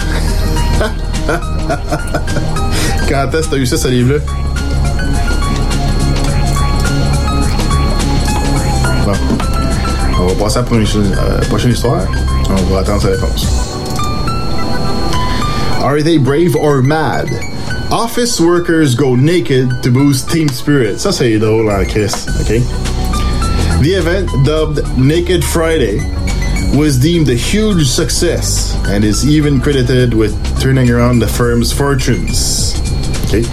[3.11, 4.21] Quand est-ce que tu as eu ça, ce livre-là?
[10.41, 12.01] Passer à euh, prochaine histoire.
[12.49, 13.47] On va attendre sa réponse.
[15.83, 17.29] Are they brave or mad?
[17.91, 20.99] Office workers go naked to boost team spirit.
[20.99, 22.63] Ça, c'est drôle en Chris, OK?
[23.83, 25.99] The event, dubbed Naked Friday,
[26.75, 32.75] was deemed a huge success and is even credited with turning around the firm's fortunes.
[33.25, 33.45] OK?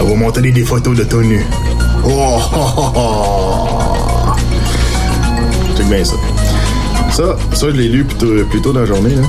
[0.00, 1.73] On va montrer des photos de nu.
[2.06, 4.34] Oh, oh, oh, oh.
[5.88, 6.16] bien ça.
[7.10, 9.14] Ça, ça je l'ai lu plus tôt, dans la journée.
[9.14, 9.22] Là.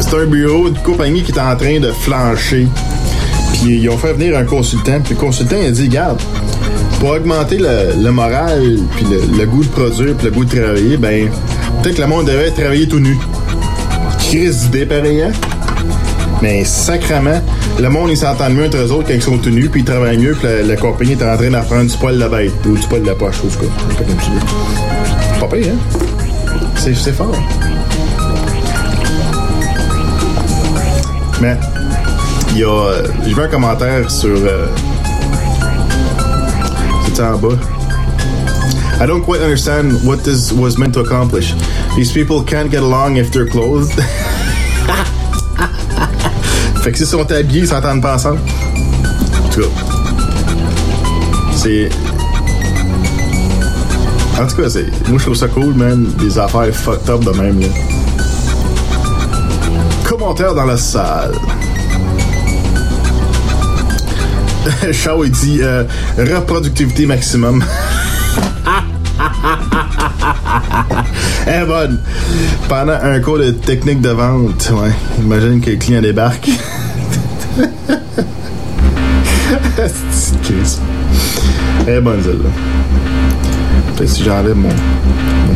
[0.00, 2.68] C'est un bureau de compagnie qui est en train de flancher.
[3.52, 5.00] Puis ils ont fait venir un consultant.
[5.00, 6.20] Puis le consultant il a dit Garde,
[7.00, 9.06] pour augmenter le, moral, puis
[9.38, 11.28] le, goût de produire, puis le goût de travailler, ben,
[11.82, 13.18] peut-être que le monde devait travailler tout nu.
[14.18, 15.32] Crise d'idée pareil, hein?
[16.42, 17.40] Mais sacrement,
[17.78, 19.84] le monde, ils s'entendent mieux entre eux autres quand ils sont tout nus, puis ils
[19.84, 22.52] travaillent mieux, puis la, la compagnie est en train d'apprendre du poil de la bête,
[22.66, 23.64] ou du poil de la poche, ou ce cas.
[25.40, 25.98] Pas pas pire, hein?
[26.76, 27.34] C'est, c'est fort.
[31.40, 31.56] Mais,
[32.52, 32.68] il y a.
[32.68, 34.30] euh, J'ai vu un commentaire sur.
[34.36, 34.66] euh,
[37.06, 37.56] C'était en bas.
[39.00, 41.52] I don't quite understand what this was meant to accomplish.
[41.96, 43.92] These people can't get along if they're clothed.
[46.84, 48.40] fait que s'ils sont habillés, ils s'entendent pas ensemble.
[49.42, 49.68] En tout cas.
[51.56, 51.88] C'est.
[54.38, 55.08] En tout cas, c'est.
[55.08, 56.06] Moi, je trouve ça cool, man.
[56.18, 57.68] Des affaires fucked up de même, là.
[60.06, 61.32] Commentaire dans la salle.
[64.92, 65.84] Shaw, il dit euh,
[66.18, 67.64] reproductivité maximum.
[71.46, 72.00] Eh bonne.
[72.68, 74.92] Pendant un cours de technique de vente, ouais.
[75.18, 76.48] Imagine que le client débarque.
[80.10, 80.80] C'est crise.
[81.86, 82.50] Eh bonne celle-là.
[83.96, 84.70] Peut-être si j'enlève mon,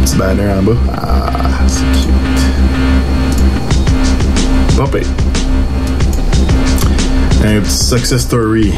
[0.05, 0.77] petit banner en bas.
[0.93, 1.31] Ah,
[1.67, 2.13] c'est cute.
[4.77, 5.09] Pas pire.
[7.45, 8.73] Un petit success story.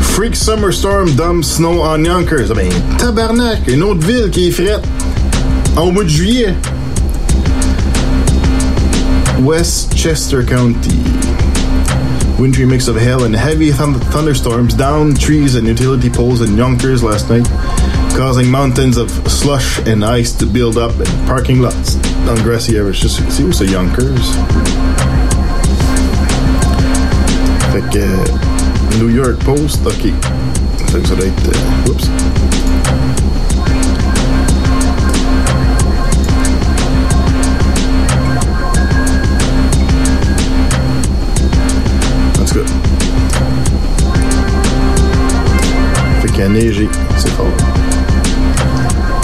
[0.00, 2.50] Freak Summer Storm dump snow on Yonkers.
[2.50, 2.68] Ah ben,
[2.98, 4.84] tabarnak, une autre ville qui est frette.
[5.76, 6.54] Au mois de juillet.
[9.44, 10.96] Westchester County.
[12.38, 17.02] Wintry mix of hail and heavy thund- thunderstorms down trees and utility poles in Yonkers
[17.02, 17.46] last night,
[18.16, 22.98] causing mountains of slush and ice to build up in parking lots on grassy areas.
[22.98, 24.34] Just c'est Yonkers.
[27.72, 30.12] Fait que euh, New York Post, ok.
[30.88, 31.48] Ça doit être.
[31.48, 32.08] euh, oups.
[46.54, 47.46] C'est fort.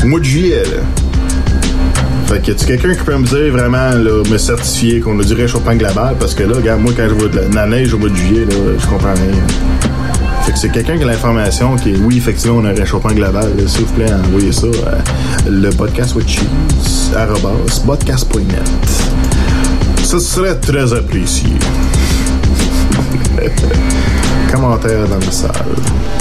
[0.02, 0.82] Au mois de juillet, là.
[2.26, 3.92] Fait que tu quelqu'un qui peut me dire vraiment,
[4.28, 6.16] me certifier qu'on a du réchauffement global?
[6.18, 8.46] Parce que là, regarde, moi, quand je vois de la, neige au mois de juillet,
[8.46, 9.30] là, je comprends rien.
[10.42, 13.12] Fait que c'est quelqu'un qui a l'information qui est, oui, effectivement, on a un réchauffement
[13.12, 13.48] global.
[13.68, 14.66] S'il vous plaît, envoyez ça
[15.46, 17.12] à le podcast with cheese,
[17.86, 18.68] podcast.net.
[20.02, 21.50] Ça serait très apprécié.
[24.52, 26.19] Commentaire dans la salle.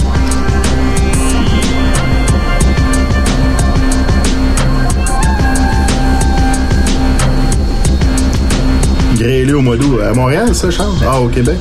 [9.19, 9.99] Grêlé au mois d'août.
[10.01, 10.95] À Montréal, ça, Charles?
[11.05, 11.57] Ah, au Québec?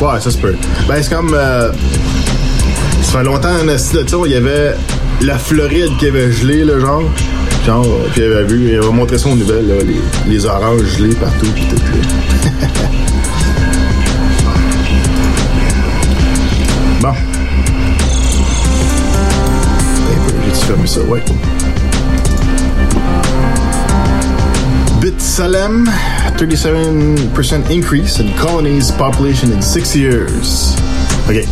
[0.00, 0.54] Ouais, ça se peut.
[0.88, 1.34] Ben, c'est comme.
[1.34, 1.70] euh,
[3.02, 4.74] ça fait longtemps, en esti de ça, il y avait
[5.20, 7.02] la Floride qui avait gelé, le genre.
[7.66, 10.00] Genre, puis il avait vu, il avait montré ça aux nouvelles, là, les,
[10.32, 12.68] les oranges gelés partout, puis tout, là.
[17.02, 17.12] Bon.
[20.46, 21.00] J'ai-tu fermé ça?
[21.02, 21.22] Ouais.
[25.40, 25.86] Salem,
[26.36, 30.76] 37% increase in colonies population in six years.
[31.30, 31.46] OK.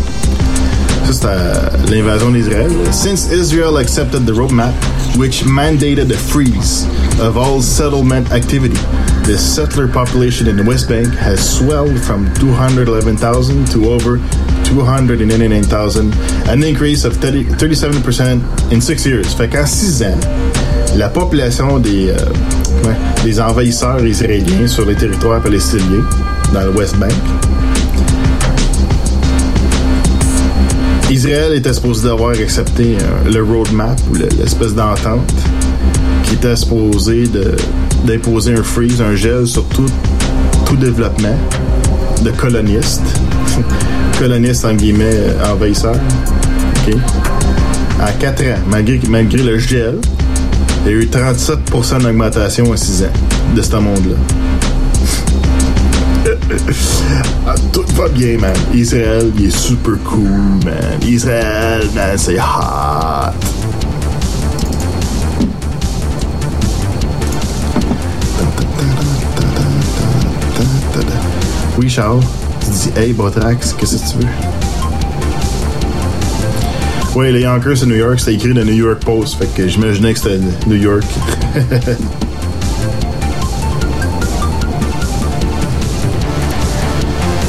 [1.06, 2.70] Ça, c'est euh, l'invasion d'Israël.
[2.92, 4.74] Since Israel accepted the roadmap,
[5.16, 6.86] which mandated a freeze
[7.18, 8.76] of all settlement activity,
[9.24, 14.18] the settler population in the West Bank has swelled from 211,000 to over
[14.64, 16.12] 299,000,
[16.50, 19.32] an increase of 30, 37% in six years.
[19.32, 20.20] Fait qu'en six ans,
[20.98, 22.16] la population des, euh,
[23.24, 26.04] des envahisseurs israéliens sur les territoires palestiniens
[26.52, 27.12] dans le West Bank.
[31.10, 35.32] Israël était supposé d'avoir accepté euh, le roadmap ou le- l'espèce d'entente
[36.24, 37.24] qui était supposé
[38.04, 39.86] d'imposer un freeze, un gel sur tout,
[40.66, 41.36] tout développement
[42.22, 43.00] de colonistes.
[44.18, 45.96] colonistes en guillemets euh, envahisseurs.
[48.00, 49.98] En 4 ans, malgré, malgré le gel,
[50.84, 53.06] il y a eu 37% d'augmentation en 6 ans
[53.54, 54.16] de ce monde-là.
[57.46, 58.54] Ah, tout va bien, man.
[58.74, 60.28] Israël, il est super cool,
[60.64, 61.00] man.
[61.06, 63.32] Israël, man, c'est hot.
[71.78, 72.20] Oui, Charles.
[72.60, 74.67] Tu dis, hey, Botrax, qu'est-ce que tu veux?
[77.18, 78.20] Ouais, les Yonkers, c'est New York.
[78.20, 79.38] C'était écrit de New York Post.
[79.38, 80.38] Fait que j'imaginais que c'était
[80.68, 81.02] New York.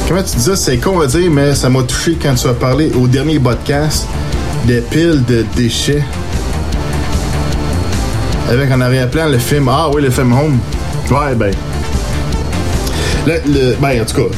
[0.07, 0.55] Comment tu dis ça?
[0.55, 4.07] C'est con à dire, mais ça m'a touché quand tu as parlé au dernier podcast
[4.65, 6.03] des piles de déchets.
[8.49, 9.69] Avec en arrière-plan le film.
[9.69, 10.57] Ah oui, le film Home.
[11.11, 11.51] Ouais, ben.
[13.27, 14.35] Le, le- ben, en tout cas,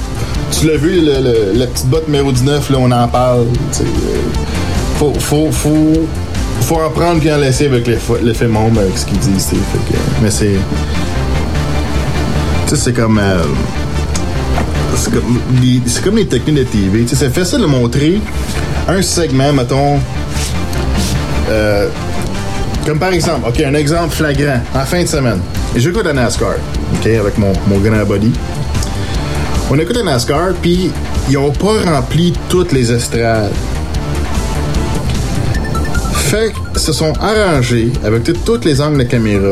[0.52, 3.46] tu l'as vu, le, le- la petite botte numéro 19, là, on en parle.
[3.80, 3.84] euh,
[5.02, 6.08] Faut, faut, faut,
[6.62, 9.18] faut en prendre puis en laisser avec le, fo- le film Home, avec ce qu'ils
[9.18, 9.50] disent.
[10.22, 10.58] mais c'est.
[12.68, 13.18] Tu sais, c'est comme.
[13.18, 13.42] euh,
[14.96, 17.02] c'est comme, les, c'est comme les techniques de TV.
[17.02, 18.22] Tu sais, c'est facile de montrer
[18.88, 20.00] un segment, mettons.
[21.50, 21.88] euh,
[22.86, 25.40] comme par exemple, OK, un exemple flagrant, en fin de semaine.
[25.76, 26.56] J'écoute la NASCAR,
[26.94, 28.32] OK, avec mon, mon grand body.
[29.72, 30.92] On écoute la NASCAR, puis
[31.28, 33.52] ils ont pas rempli toutes les estrades.
[36.32, 39.52] Fait se sont arrangés avec tous les angles de caméra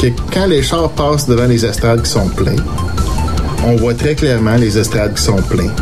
[0.00, 2.54] que quand les chars passent devant les estrades qui sont pleins,
[3.66, 5.72] on voit très clairement les estrades qui sont pleins.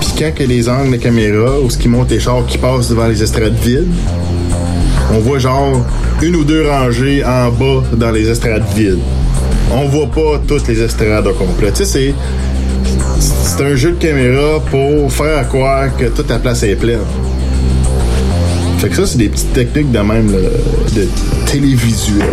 [0.00, 2.88] Puis quand que les angles de caméra ou ce qui montre les chars qui passent
[2.88, 3.86] devant les estrades vides,
[5.12, 5.80] on voit genre
[6.20, 8.98] une ou deux rangées en bas dans les estrades vides.
[9.70, 11.70] On voit pas toutes les estrades au complet.
[11.70, 12.12] Tu sais,
[13.20, 16.98] c'est un jeu de caméra pour faire croire que toute la place est pleine.
[18.82, 20.38] Fait que ça, c'est des petites techniques de même là,
[20.96, 21.06] de
[21.46, 22.26] télévisuel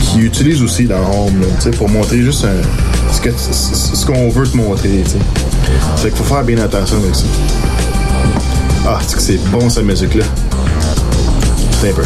[0.00, 2.46] qui utilisent aussi dans Home là, pour montrer juste
[3.12, 5.02] ce qu'on veut te montrer.
[5.04, 5.18] tu sais.
[5.96, 7.24] Fait qu'il faut faire bien attention avec ça.
[8.86, 10.24] Ah, c'est que c'est bon cette musique-là.
[11.78, 12.04] C'est un peu.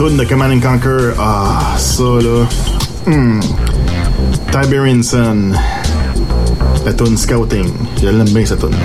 [0.00, 1.12] Une toune de Command and Conquer.
[1.18, 2.46] Ah, ça là.
[3.04, 3.40] Hmm.
[4.52, 5.58] Tiberian Sun.
[6.86, 7.68] La toune Scouting.
[8.00, 8.76] Je l'aime bien cette toune.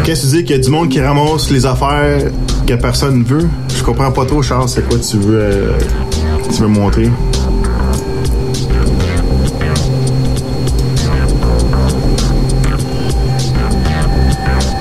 [0.03, 2.29] Qu'est-ce que tu dis qu'il y a du monde qui ramasse les affaires
[2.67, 3.47] que personne veut?
[3.75, 5.71] Je comprends pas trop, Charles, c'est quoi tu veux, euh,
[6.53, 7.09] tu veux montrer?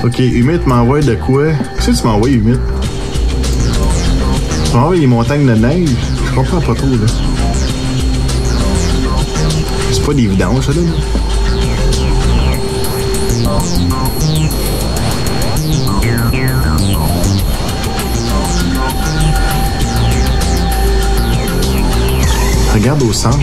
[0.03, 1.45] Ok, Humit m'envoie de quoi?
[1.77, 2.57] Qu'est-ce que tu m'envoies, Humit?
[4.73, 5.89] M'envoies les montagnes de neige?
[6.25, 7.05] Je comprends pas trop, là.
[9.91, 10.81] C'est pas des ça, là.
[22.73, 23.37] Regarde au centre.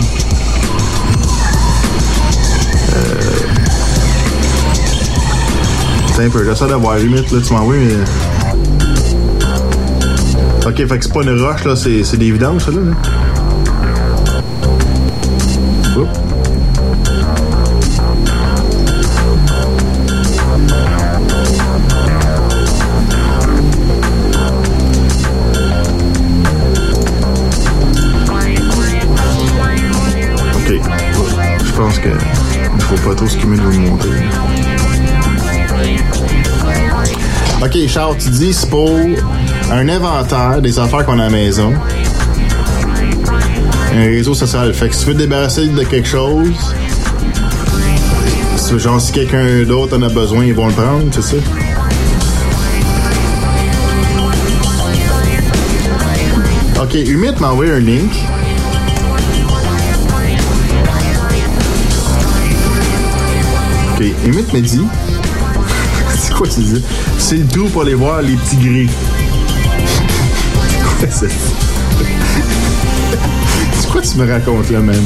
[6.09, 8.30] Attends un peu, j'essaie d'avoir limite, là, tu m'envoies, mais...
[10.63, 12.77] Ok, fait que c'est pas une roche, là, c'est, des vidanges, ça, là.
[15.97, 16.09] Oups.
[30.55, 30.79] Ok.
[31.65, 32.09] Je pense que
[32.75, 34.09] il faut pas trop qu'il met de vous montrer.
[37.63, 38.89] Ok, Charles, tu dis c'est pour
[39.71, 41.73] un inventaire des affaires qu'on a à la maison.
[43.93, 44.73] Un réseau social.
[44.73, 46.73] Fait que si tu veux te débarrasser de quelque chose,
[48.77, 51.41] genre si quelqu'un d'autre en a besoin, ils vont le prendre, tu sais.
[56.81, 58.11] Ok, Humit m'a envoyé un link.
[63.93, 64.81] Ok, Humit m'a dit.
[66.17, 66.83] C'est quoi tu dis?
[67.17, 68.89] C'est le tout pour aller voir les petits gris
[71.09, 71.27] c'est
[73.91, 75.03] quoi tu me racontes là même?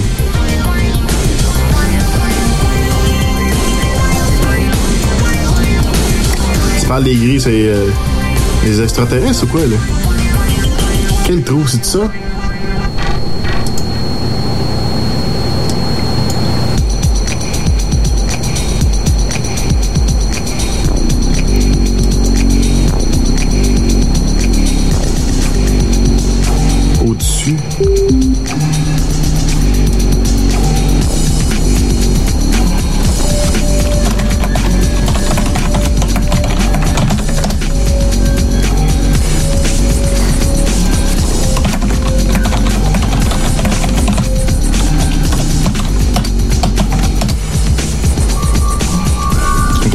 [6.79, 7.87] Tu parles des gris, c'est euh,
[8.65, 9.77] les extraterrestres ou quoi là?
[11.25, 12.11] Quel trou, c'est ça?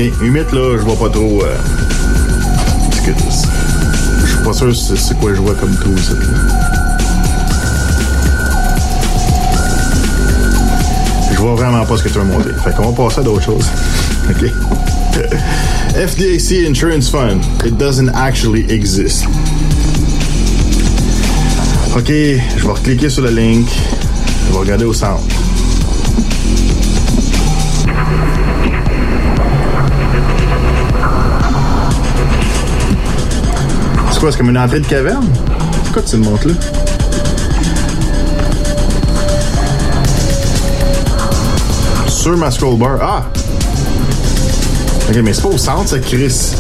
[0.09, 1.43] Humide là, je vois pas trop.
[1.45, 1.57] Euh,
[4.25, 6.15] je suis pas sûr c'est quoi je vois comme tout ça.
[11.31, 12.53] Je vois vraiment pas ce que tu veux montrer.
[12.65, 13.67] Fait qu'on va passer à d'autres choses.
[14.31, 14.51] OK.
[16.07, 17.43] FDIC Insurance Fund.
[17.67, 19.27] It doesn't actually exist.
[21.95, 23.69] OK, je vais recliquer sur le link.
[24.47, 25.40] Je vais regarder au centre.
[34.21, 35.27] C'est quoi, c'est comme une entrée de caverne?
[35.83, 36.53] C'est quoi que tu me montres là?
[42.07, 42.99] Sur ma scroll bar.
[43.01, 43.25] Ah!
[45.09, 46.53] Ok, mais c'est pas au centre, ça, Chris.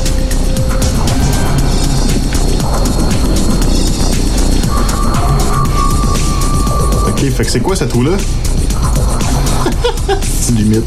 [7.08, 8.12] Ok, fait que c'est quoi ce trou-là?
[10.40, 10.86] c'est limite.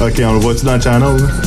[0.00, 1.16] Ok, on le voit-tu dans le channel?
[1.18, 1.45] là?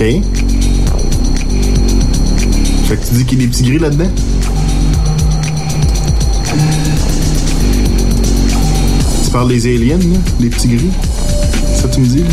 [0.00, 0.04] Ok.
[2.86, 4.10] Fait que tu dis qu'il y a des petits gris là-dedans?
[9.24, 10.18] Tu parles des aliens, là?
[10.38, 10.90] Des petits gris?
[11.74, 12.30] Ça tu me dis, là?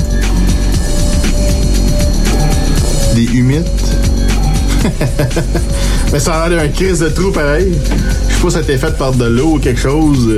[3.16, 3.66] Des humides?
[6.13, 7.74] Mais ça a l'air d'un crise de trou pareil.
[8.30, 10.38] Je sais pas si ça a été fait par de l'eau ou quelque chose.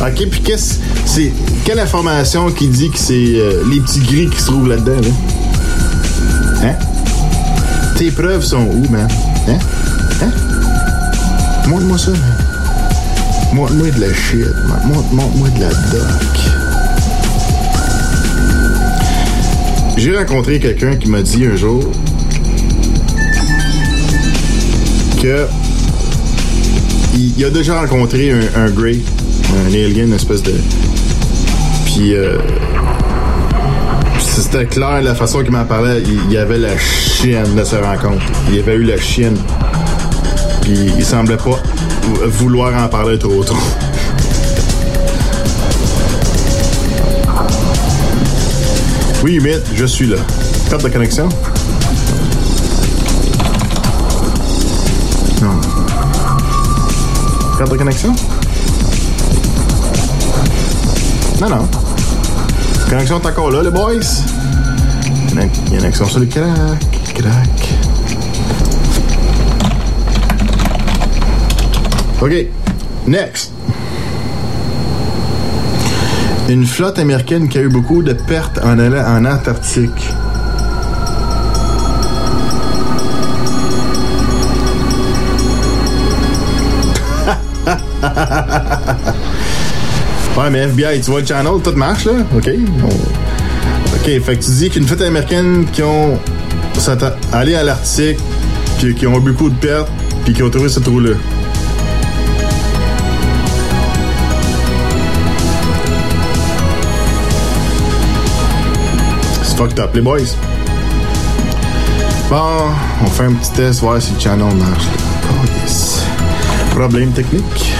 [0.00, 0.80] Ok, puis qu'est-ce.
[1.06, 1.32] C'est.
[1.64, 5.37] Quelle information qui dit que c'est euh, les petits gris qui se trouvent là-dedans, là?
[7.98, 9.08] Tes preuves sont où, man?
[9.48, 9.58] Hein?
[10.22, 10.30] Hein?
[11.66, 12.20] Montre-moi ça, man.
[13.52, 14.80] Montre-moi de la shit, man.
[14.86, 16.38] Montre- Montre-moi de la doc.
[19.96, 21.82] J'ai rencontré quelqu'un qui m'a dit un jour
[25.20, 25.46] que
[27.16, 29.00] il, a déjà rencontré un, un Grey,
[29.66, 30.54] un alien, une espèce de.
[31.84, 32.38] Puis euh,
[34.20, 36.00] c'était clair la façon qu'il m'en parlait.
[36.06, 36.76] Il, il y avait la
[37.26, 38.22] de sa rencontre.
[38.48, 39.36] Il avait eu la chienne.
[40.62, 41.60] Puis il semblait pas
[42.02, 43.56] vou- vouloir en parler trop trop.
[49.24, 50.16] Oui, Humid, je suis là.
[50.70, 51.28] Carte de connexion?
[55.42, 55.60] Non.
[57.58, 58.14] Carte de connexion?
[61.40, 61.68] Non, non.
[62.88, 63.94] Connexion est encore là, les boys?
[65.32, 66.97] Il y a une action sur le crack.
[72.20, 72.46] OK.
[73.06, 73.52] Next.
[76.48, 80.12] Une flotte américaine qui a eu beaucoup de pertes en allant en Antarctique.
[90.38, 92.12] Ouais, mais FBI, tu vois le channel, tout marche, là?
[92.36, 92.48] OK.
[92.48, 96.16] OK, fait que tu dis qu'une flotte américaine qui ont
[97.32, 98.18] allé à l'Arctique,
[98.78, 99.88] puis qui ont beaucoup de pertes,
[100.24, 101.16] puis qui ont trouvé ce trou-là.
[109.42, 110.20] C'est fucked up, les boys.
[112.30, 112.70] Bon,
[113.02, 114.84] on fait un petit test, voir si le channel marche.
[115.30, 116.02] Oh, yes.
[116.70, 117.72] Problème technique.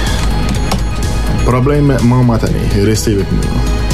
[1.45, 2.59] Problème momentané.
[2.85, 3.88] Restez avec nous.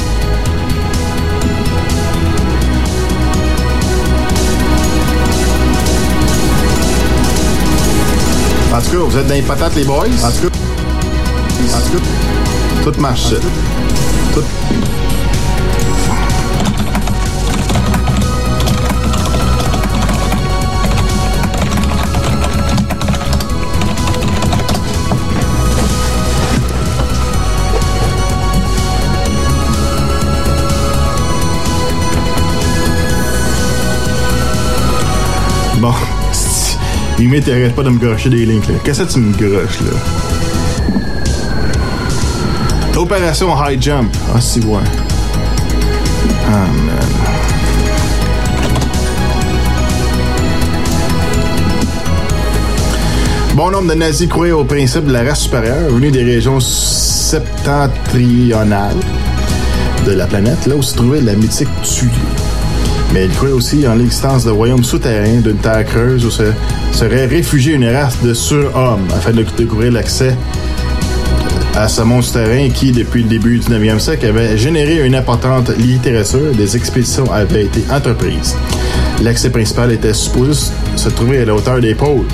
[8.75, 9.99] En tout cas, vous êtes dans les patates, les boys?
[9.99, 10.57] En tout cas,
[11.77, 13.29] en tout cas, tout marche.
[14.33, 14.43] Tout.
[37.17, 38.75] Limite, t'arrêtes pas de me gâcher des links, là.
[38.83, 39.91] Qu'est-ce que tu me gâches, là?
[42.97, 44.13] Opération High Jump.
[44.33, 44.79] Ah, si, ouais.
[46.49, 46.65] Ah.
[53.55, 58.97] Bon nombre de nazis croyaient au principe de la race supérieure venue des régions septentrionales
[60.05, 62.09] de la planète, là où se trouvait la mythique Thule.
[63.13, 66.51] Mais ils croyaient aussi en l'existence de royaumes souterrains d'une terre creuse où se
[66.95, 70.33] serait réfugiée une race de surhommes afin de découvrir l'accès
[71.75, 75.77] à ce monde souterrain qui, depuis le début du 9e siècle, avait généré une importante
[75.77, 76.53] littérature.
[76.55, 78.55] Des expéditions avaient été entreprises.
[79.21, 82.27] L'accès principal était supposé se trouver à la hauteur des pôles.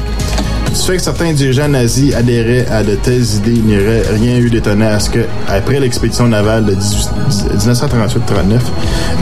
[0.70, 4.38] Du fait que certains dirigeants nazis adhéraient à de telles idées, il n'y aurait rien
[4.38, 8.60] eu d'étonnant à ce que, après l'expédition navale de 1938-39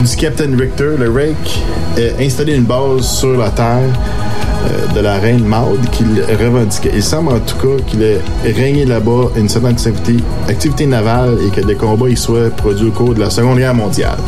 [0.04, 1.62] du Captain Richter, le Reich
[1.96, 4.19] ait installé une base sur la terre euh,
[4.94, 6.90] de la reine Maud qu'il revendiquait.
[6.94, 9.76] Il semble en tout cas qu'il ait régné là-bas une certaine
[10.48, 13.74] activité, navale et que des combats y soient produits au cours de la Seconde Guerre
[13.74, 14.18] mondiale.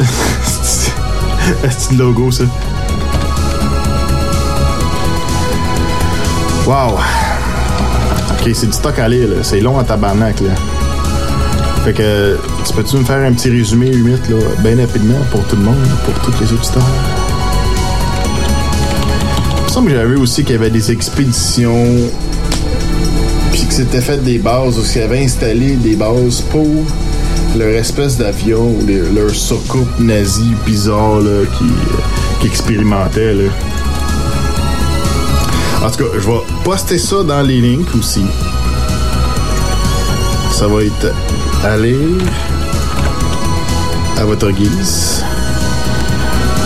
[1.78, 2.44] C'est logo, ça?
[6.66, 6.98] Wow.
[8.30, 9.28] Ok, c'est du stock à lire.
[9.42, 10.50] C'est long en tabarnak, là.
[11.84, 15.56] Fait que, tu peux-tu me faire un petit résumé, 8, là, bien rapidement, pour tout
[15.56, 16.82] le monde, pour tous les auditeurs?
[19.56, 21.86] Il me semble que j'avais aussi qu'il y avait des expéditions,
[23.52, 26.66] puis que c'était fait des bases, ou qu'il y avait installé des bases pour
[27.56, 28.76] leur espèce d'avion
[29.14, 31.64] leur soucoupe nazi bizarre là, qui,
[32.40, 33.32] qui expérimentait.
[33.32, 33.50] Là.
[35.82, 38.22] En tout cas, je vais poster ça dans les links aussi.
[40.60, 41.06] Ça va être
[41.78, 41.96] lire
[44.18, 45.24] à votre guise.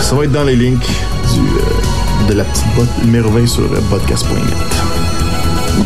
[0.01, 0.85] Ça va être dans les links
[1.33, 4.43] du, euh, de la petite botte 20 sur euh, podcast.net.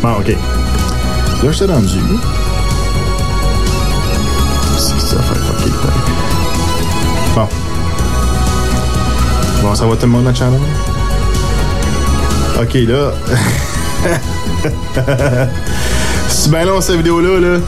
[0.02, 0.26] Bon, ok.
[0.26, 2.00] Là, je t'ai rendu.
[4.76, 5.70] Ça fait fucker
[7.36, 7.48] Bon.
[9.62, 10.60] Bon, ça va tout le monde, la channel?
[12.60, 13.12] Ok, là.
[16.28, 17.58] C'est bien long, cette vidéo-là, là.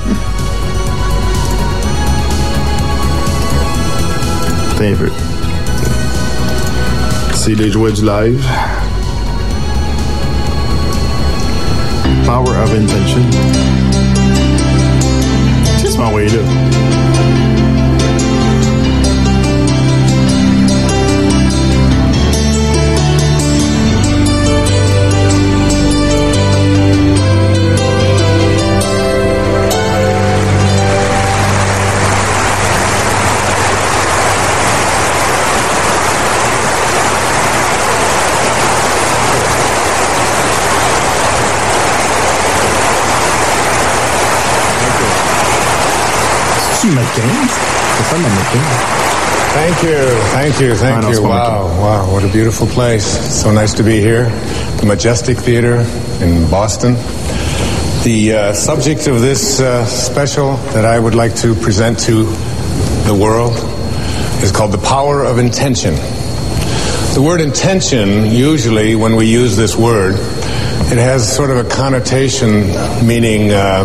[4.83, 5.11] Attends un peu.
[7.35, 8.45] C'est les jouets du live.
[12.05, 12.27] Mm.
[12.27, 13.21] Power of Intention.
[15.79, 17.02] Qu'est-ce que tu m'as envoyé là?
[49.53, 49.99] Thank you,
[50.33, 51.23] thank you, thank you.
[51.23, 53.05] Wow, wow, what a beautiful place.
[53.39, 54.31] So nice to be here.
[54.81, 55.81] The Majestic Theater
[56.25, 56.95] in Boston.
[58.03, 62.25] The uh, subject of this uh, special that I would like to present to
[63.05, 63.53] the world
[64.43, 65.95] is called The Power of Intention.
[67.15, 72.69] The word intention, usually when we use this word, it has sort of a connotation
[73.07, 73.85] meaning uh,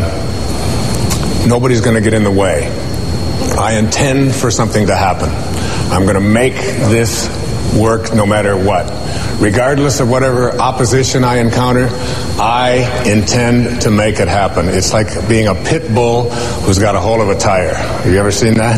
[1.46, 2.77] nobody's going to get in the way.
[3.58, 5.30] I intend for something to happen.
[5.92, 7.28] I'm going to make this
[7.76, 8.86] work no matter what.
[9.42, 11.90] Regardless of whatever opposition I encounter,
[12.40, 14.68] I intend to make it happen.
[14.70, 17.74] It's like being a pit bull who's got a hold of a tire.
[17.74, 18.78] Have you ever seen that?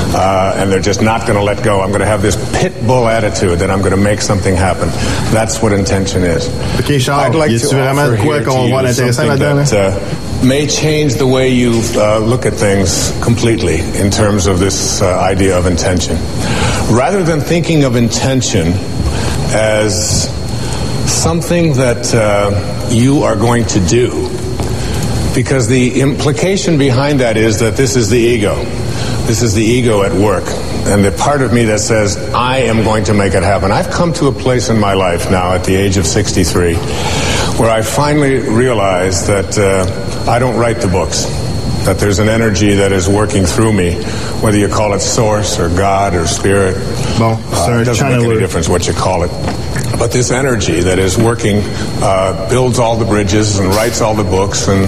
[0.10, 1.80] Uh, and they're just not going to let go.
[1.80, 4.88] I'm going to have this pit bull attitude that I'm going to make something happen.
[5.32, 6.48] That's what intention is.
[6.80, 9.70] Ok, Charles, I'd like y to a-tu vraiment de quoi qu'on voit l'intéressant something là-dedans?
[9.70, 10.02] that,
[10.42, 15.00] uh, may change the way you uh, look at things completely in terms of this
[15.00, 16.16] uh, idea of intention.
[16.90, 18.72] Rather than thinking of intention
[19.54, 20.28] as
[21.20, 24.10] something that uh, you are going to do,
[25.34, 28.54] because the implication behind that is that this is the ego.
[29.26, 30.44] This is the ego at work.
[30.88, 33.70] And the part of me that says, I am going to make it happen.
[33.70, 36.74] I've come to a place in my life now at the age of 63
[37.60, 41.26] where I finally realized that uh, I don't write the books.
[41.84, 43.94] That there's an energy that is working through me,
[44.42, 46.74] whether you call it source or God or spirit.
[47.18, 49.30] Bon, Uh, it doesn't make any difference what you call it.
[50.00, 51.60] But this energy that is working
[52.02, 54.86] uh, builds all the bridges and writes all the books and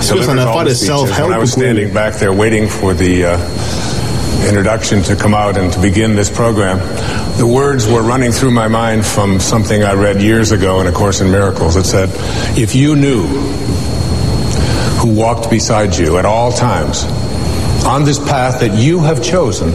[0.00, 0.86] C'est quoi, c'est une delivers all the speeches.
[0.86, 5.56] self-help When I was standing back there waiting for the uh, introduction to come out
[5.56, 6.78] and to begin this program,
[7.38, 10.92] the words were running through my mind from something I read years ago in A
[10.92, 11.74] Course in Miracles.
[11.74, 12.08] It said,
[12.56, 13.26] If you knew
[15.00, 17.02] who walked beside you at all times
[17.84, 19.72] on this path that you have chosen,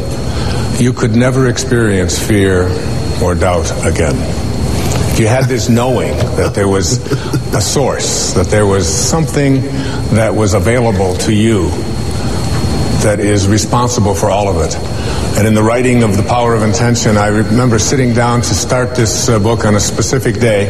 [0.82, 2.70] you could never experience fear
[3.22, 4.16] or doubt again.
[5.18, 6.98] You had this knowing that there was
[7.52, 9.62] a source, that there was something
[10.14, 11.70] that was available to you
[13.02, 14.76] that is responsible for all of it.
[15.36, 18.96] And in the writing of The Power of Intention, I remember sitting down to start
[18.96, 20.66] this uh, book on a specific day,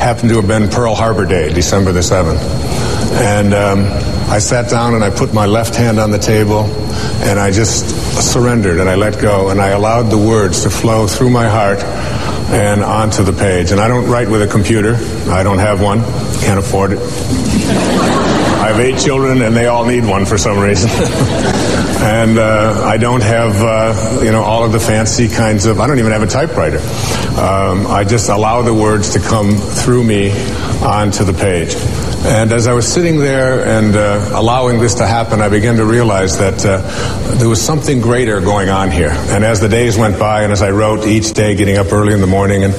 [0.00, 2.42] happened to have been Pearl Harbor Day, December the 7th.
[3.22, 3.84] And um,
[4.28, 6.64] I sat down and I put my left hand on the table
[7.22, 7.90] and I just
[8.32, 11.78] surrendered and I let go and I allowed the words to flow through my heart
[12.50, 13.70] and onto the page.
[13.72, 14.96] And I don't write with a computer.
[15.30, 16.00] I don't have one.
[16.40, 16.98] Can't afford it.
[16.98, 20.90] I have eight children, and they all need one for some reason.
[22.00, 25.80] and uh, I don't have, uh, you know, all of the fancy kinds of.
[25.80, 26.78] I don't even have a typewriter.
[27.38, 30.30] Um, I just allow the words to come through me
[30.82, 31.74] onto the page.
[32.26, 35.84] And as I was sitting there and uh, allowing this to happen, I began to
[35.84, 36.78] realize that uh,
[37.36, 39.10] there was something greater going on here.
[39.10, 42.14] And as the days went by, and as I wrote each day, getting up early
[42.14, 42.72] in the morning, and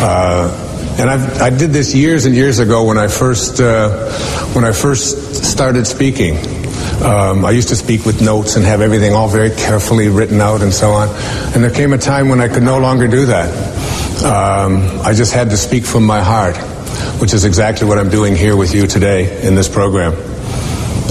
[0.00, 0.64] uh,
[0.98, 4.10] and I've, i did this years and years ago when I first uh,
[4.52, 6.36] when I first started speaking.
[7.00, 10.60] Um, I used to speak with notes and have everything all very carefully written out
[10.60, 11.08] and so on.
[11.54, 13.48] And there came a time when I could no longer do that.
[14.24, 16.56] Um, I just had to speak from my heart
[17.20, 20.14] which is exactly what I'm doing here with you today in this program.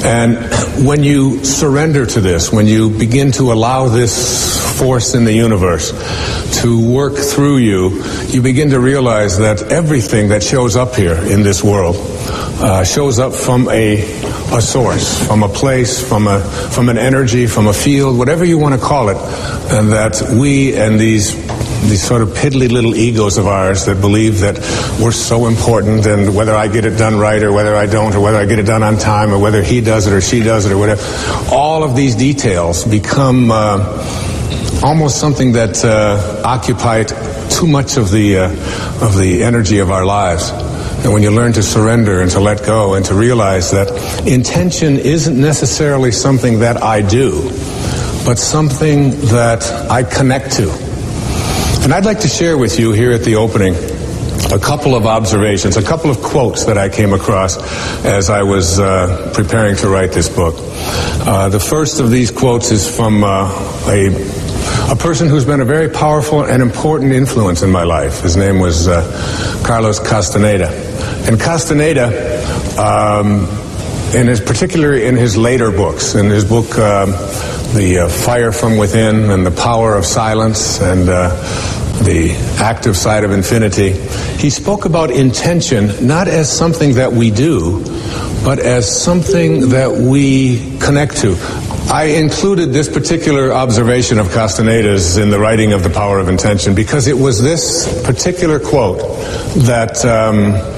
[0.04, 5.34] And when you surrender to this, when you begin to allow this force in the
[5.34, 5.92] universe
[6.62, 11.42] to work through you, you begin to realize that everything that shows up here in
[11.42, 11.96] this world
[12.60, 14.04] uh, shows up from a,
[14.54, 18.58] a source, from a place, from a from an energy, from a field, whatever you
[18.58, 19.18] want to call it,
[19.74, 21.47] and that we and these
[21.84, 24.58] these sort of piddly little egos of ours that believe that
[25.02, 28.20] we're so important and whether I get it done right or whether I don't or
[28.20, 30.66] whether I get it done on time or whether he does it or she does
[30.66, 31.02] it or whatever.
[31.52, 39.06] All of these details become uh, almost something that uh, too much of the, uh,
[39.06, 40.50] of the energy of our lives.
[41.04, 44.98] And when you learn to surrender and to let go and to realize that intention
[44.98, 47.44] isn't necessarily something that I do,
[48.26, 50.87] but something that I connect to.
[51.88, 53.74] And I'd like to share with you here at the opening
[54.52, 57.56] a couple of observations, a couple of quotes that I came across
[58.04, 60.56] as I was uh, preparing to write this book.
[60.58, 63.48] Uh, the first of these quotes is from uh,
[63.88, 64.08] a
[64.92, 68.20] a person who's been a very powerful and important influence in my life.
[68.20, 70.68] His name was uh, Carlos Castaneda,
[71.26, 72.08] and Castaneda.
[72.78, 73.48] Um,
[74.14, 77.12] in his particularly in his later books, in his book um,
[77.74, 81.77] "The uh, Fire from Within" and "The Power of Silence" and uh,
[82.08, 83.92] the active side of infinity,
[84.38, 87.84] he spoke about intention not as something that we do,
[88.46, 91.36] but as something that we connect to.
[91.92, 96.74] I included this particular observation of Castaneda's in the writing of The Power of Intention
[96.74, 99.00] because it was this particular quote
[99.66, 100.04] that.
[100.06, 100.77] Um,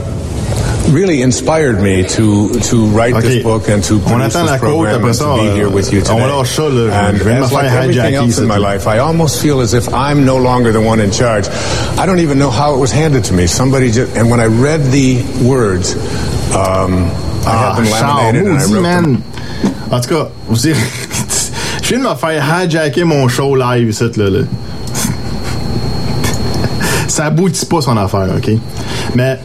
[0.89, 3.27] really inspired me to to write okay.
[3.27, 6.19] this book and to produce this program and to be here with you today.
[6.19, 10.37] And as like everything else in my life, I almost feel as if I'm no
[10.37, 11.47] longer the one in charge.
[11.97, 13.47] I don't even know how it was handed to me.
[13.47, 15.95] Somebody just and when I read the words,
[16.55, 17.05] um,
[17.45, 19.23] I had them ah, laminated and I wrote them.
[19.91, 20.57] En tout cas, vous
[21.89, 24.29] je viens de me faire hijacker mon show live ici, là.
[24.29, 24.41] là.
[27.07, 28.51] ça aboutit pas son affaire, OK?
[29.15, 29.39] Mais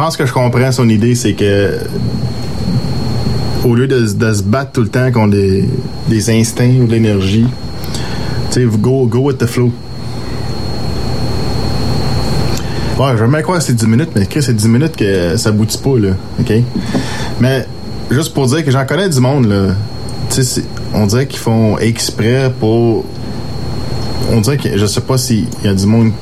[0.00, 1.78] pense que je comprends son idée, c'est que
[3.66, 5.68] au lieu de, se battre tout le temps contre des,
[6.08, 7.46] des instincts ou de l'énergie,
[8.50, 9.70] tu sais, go, go with the flow.
[12.98, 15.50] Ouais, je vais même croire que c'est 10 minutes, mais c'est 10 minutes que ça
[15.50, 16.12] aboutit pas, là.
[16.40, 16.52] OK?
[17.38, 17.66] Mais
[18.10, 19.74] juste pour dire que j'en connais du monde, là.
[20.30, 20.62] Tu sais,
[20.94, 23.04] on dirait qu'ils font exprès pour.
[24.32, 26.12] On dirait que je sais pas s'il y a du monde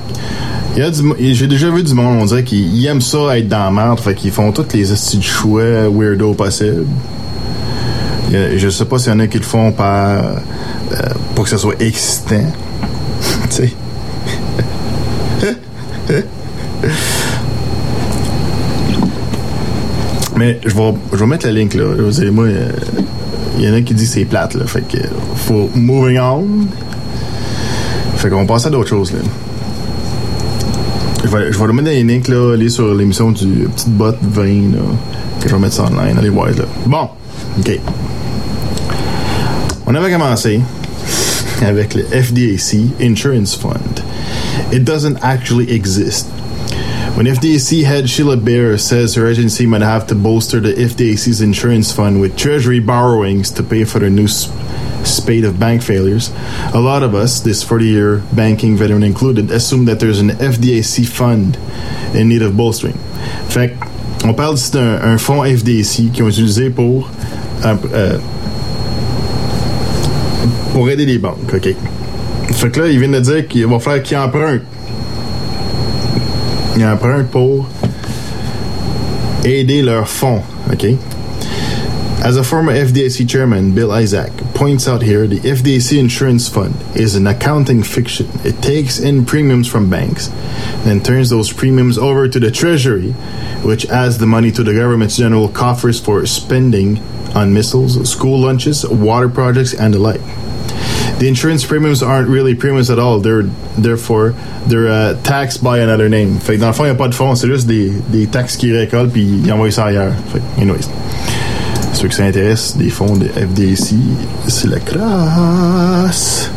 [0.77, 4.15] j'ai déjà vu du monde, on dirait qu'ils aiment ça être dans la merde, fait
[4.15, 6.87] qu'ils font toutes les astuces de choix weirdo possibles.
[8.31, 10.97] Je sais pas s'il y en a qui le font par, euh,
[11.35, 12.45] pour que ce soit excitant.
[13.51, 13.75] tu sais.
[20.37, 21.85] Mais je vais, je mettre le link là.
[21.99, 22.71] Vous moi, euh,
[23.59, 24.67] il y en a qui disent c'est plate là.
[24.67, 24.99] Fait que
[25.35, 26.47] faut moving on.
[28.17, 29.19] Fait qu'on passe à d'autres choses là.
[31.25, 34.45] Je vais, je vais remettre les links, là, aller sur l'émission du Petite Botte 20,
[34.45, 34.79] là,
[35.41, 36.17] que je vais mettre ça online.
[36.19, 36.65] Allez voir, là.
[36.87, 37.09] Bon,
[37.59, 37.81] OK.
[39.87, 40.61] On avait commencé
[41.63, 44.03] avec le FDIC Insurance Fund.
[44.73, 46.27] It doesn't actually exist.
[47.17, 51.91] When FDIC head Sheila Bair says her agency might have to bolster the FDIC's insurance
[51.91, 54.29] fund with treasury borrowings to pay for the new
[55.05, 56.31] spate of bank failures,
[56.75, 61.07] a lot of us, this 40 year banking veteran included, assume that there's an FDIC
[61.07, 61.59] fund
[62.15, 62.99] in need of bolstering.
[63.49, 63.77] Fait
[64.25, 67.09] on parle d'un un fonds FDIC qu'ils ont utilisé pour,
[67.65, 68.19] euh, euh,
[70.73, 71.39] pour aider les banques.
[72.53, 74.63] Fait que là, ils viennent de dire qu'il va falloir qu'ils empruntent.
[76.77, 77.69] Ils empruntent pour
[79.45, 80.43] aider leur fonds.
[82.21, 87.15] As a former FDIC chairman, Bill Isaac points out here, the FDIC insurance fund is
[87.15, 88.29] an accounting fiction.
[88.45, 90.27] It takes in premiums from banks,
[90.85, 93.13] then turns those premiums over to the Treasury,
[93.63, 96.99] which adds the money to the government's general coffers for spending
[97.37, 100.21] on missiles, school lunches, water projects, and the like.
[101.21, 103.21] The insurance premiums aren't really premiums at all.
[103.21, 103.45] They're
[103.79, 104.35] therefore
[104.67, 106.41] they're uh, taxed by another name.
[106.41, 108.57] Fait dans le fond, il n'y a pas de fonds, c'est juste des, des taxes
[108.57, 110.15] qu'ils récoltent puis ils envoient ça ailleurs.
[110.33, 110.89] Fait anyways.
[111.93, 113.95] Ceux qui s'intéressent des fonds de FDC,
[114.47, 116.51] c'est la crasse.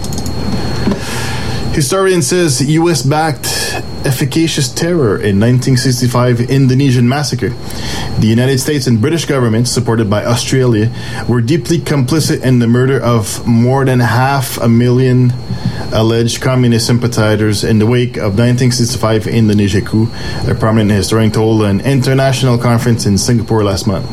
[1.74, 3.48] Historian says US backed
[4.06, 7.54] efficacious terror in 1965 Indonesian massacre.
[8.20, 10.92] The United States and British governments, supported by Australia,
[11.30, 15.34] were deeply complicit in the murder of more than half a million
[15.94, 20.10] alleged communist sympathizers in the wake of 1965 Indonesia coup,
[20.48, 24.06] a prominent historian told an international conference in Singapore last month.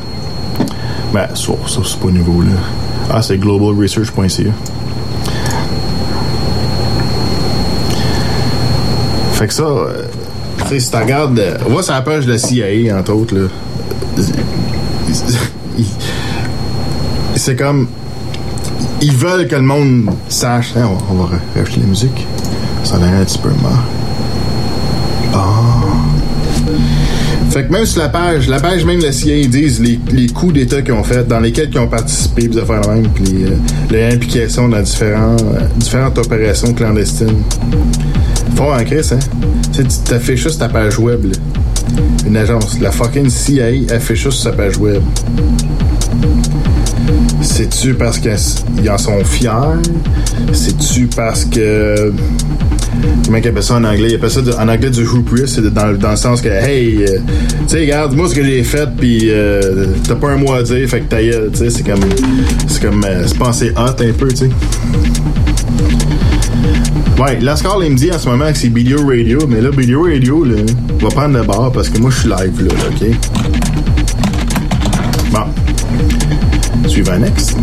[1.12, 1.52] Ben, ça
[1.84, 2.50] c'est pas nouveau, là.
[3.11, 4.50] Ah, c'est globalresearch.ca.
[9.32, 10.02] Fait que ça, euh,
[10.68, 13.48] tu si tu regardes, euh, voit sur la page de la CIA, entre autres, là.
[17.36, 17.86] C'est comme.
[19.00, 20.72] Ils veulent que le monde sache.
[20.76, 22.26] Hein, on, va rajouter la musique.
[22.82, 23.84] Ça a l'air un petit peu mort.
[25.32, 26.18] Ah.
[27.59, 29.98] Fait que même sur la page, la page même de la CIA, ils disent les,
[30.12, 33.42] les coups d'État qu'ils ont fait, dans lesquels ils ont participé, puis affaires même, puis
[33.42, 33.56] euh,
[33.90, 37.42] l'implication dans euh, différentes opérations clandestines.
[38.54, 39.18] Fort en crise, hein?
[39.72, 41.32] Tu sais, tu affiches juste ta page web, là.
[42.28, 42.78] Une agence.
[42.80, 45.02] La fucking CIA affiche juste sa page web.
[47.42, 49.50] C'est-tu parce qu'ils en sont fiers?
[50.52, 52.12] C'est-tu parce que.
[53.24, 54.09] Comment ils appellent ça en anglais?
[54.11, 57.18] Ils appellent ça en anglais du hubris, c'est dans, dans le sens que, hey, euh,
[57.66, 60.62] tu sais, regarde, moi ce que j'ai fait, puis euh, t'as pas un mot à
[60.62, 62.01] dire, fait que ta tu sais, c'est comme.
[62.66, 63.05] C'est comme.
[63.05, 64.51] euh, c'est pensé hot un peu, tu sais.
[67.20, 69.70] Ouais, la score, il me dit en ce moment que c'est Video Radio, mais là,
[69.76, 70.55] Video Radio, là,
[71.01, 73.09] va prendre le bar parce que moi, je suis live, là, là, OK?
[75.32, 76.88] Bon.
[76.88, 77.57] Suivant next.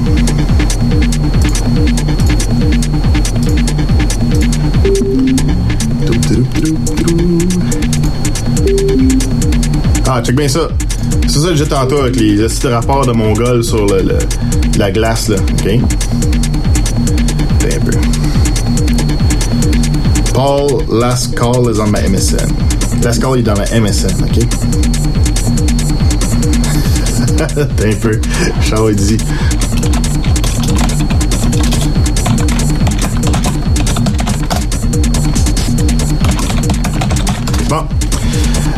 [10.08, 10.70] Ah, check bien ça.
[11.28, 14.18] C'est ça que j'ai tantôt avec les petits rapports de Mongol sur le,
[14.78, 15.38] la glace, là.
[15.38, 15.80] OK?
[17.64, 17.92] Un peu.
[20.34, 22.48] Paul Last Call is on my MSN.
[23.04, 24.46] Last Call est dans ma MSN, OK?
[27.58, 28.22] Un peu.
[28.62, 29.18] Charles dit.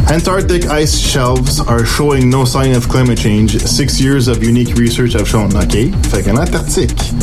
[0.09, 3.59] Antarctic ice shelves are showing no sign of climate change.
[3.61, 5.53] Six years of unique research have shown.
[5.55, 5.91] OK.
[6.07, 7.13] Fait qu'en Antarctique,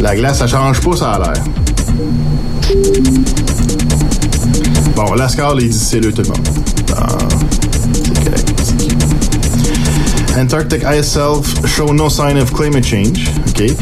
[0.00, 1.44] la glace, ça change pas, ça a l'air.
[4.94, 6.48] Bon, Lascar, il dit c'est le tout le monde.
[6.96, 7.18] Ah,
[8.04, 8.52] c'est correct.
[10.38, 13.28] Antarctic ice shelves show no sign of climate change.
[13.50, 13.74] Okay.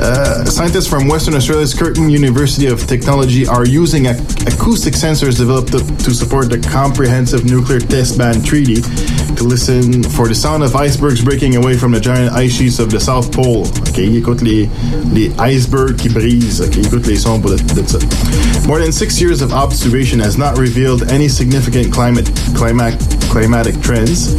[0.00, 5.72] Uh, scientists from Western Australia's Curtin University of Technology are using ac- acoustic sensors developed
[5.72, 8.80] to, to support the Comprehensive Nuclear Test Ban Treaty
[9.36, 12.90] to listen for the sound of icebergs breaking away from the giant ice sheets of
[12.90, 13.66] the South Pole.
[13.90, 14.68] Okay, ils écoutent les,
[15.12, 16.60] les icebergs qui brisent.
[16.60, 18.66] Okay, ils écoutent les sons pour de.
[18.66, 22.98] More than six years of observation has not revealed any significant climate climac,
[23.30, 24.34] climatic trends.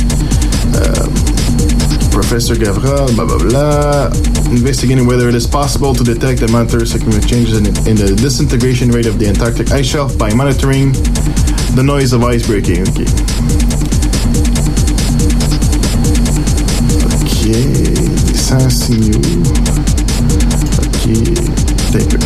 [2.14, 4.06] Professor Gavral, blah blah blah,
[4.52, 8.92] investigating whether it is possible to detect the monitor significant changes in, in the disintegration
[8.92, 10.94] rate of the Antarctic ice shelf by monitoring
[11.76, 12.82] the noise of ice breaking.
[12.90, 13.10] Okay.
[17.18, 19.20] Ok, sans signaux.
[20.86, 21.06] Ok,
[21.92, 22.24] tape it.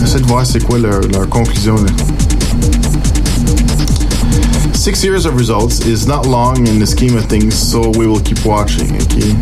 [0.00, 2.19] J'essaie de voir c'est quoi leur, leur conclusion là.
[4.80, 8.18] Six years of results is not long in the scheme of things, so we will
[8.20, 9.36] keep watching, okay?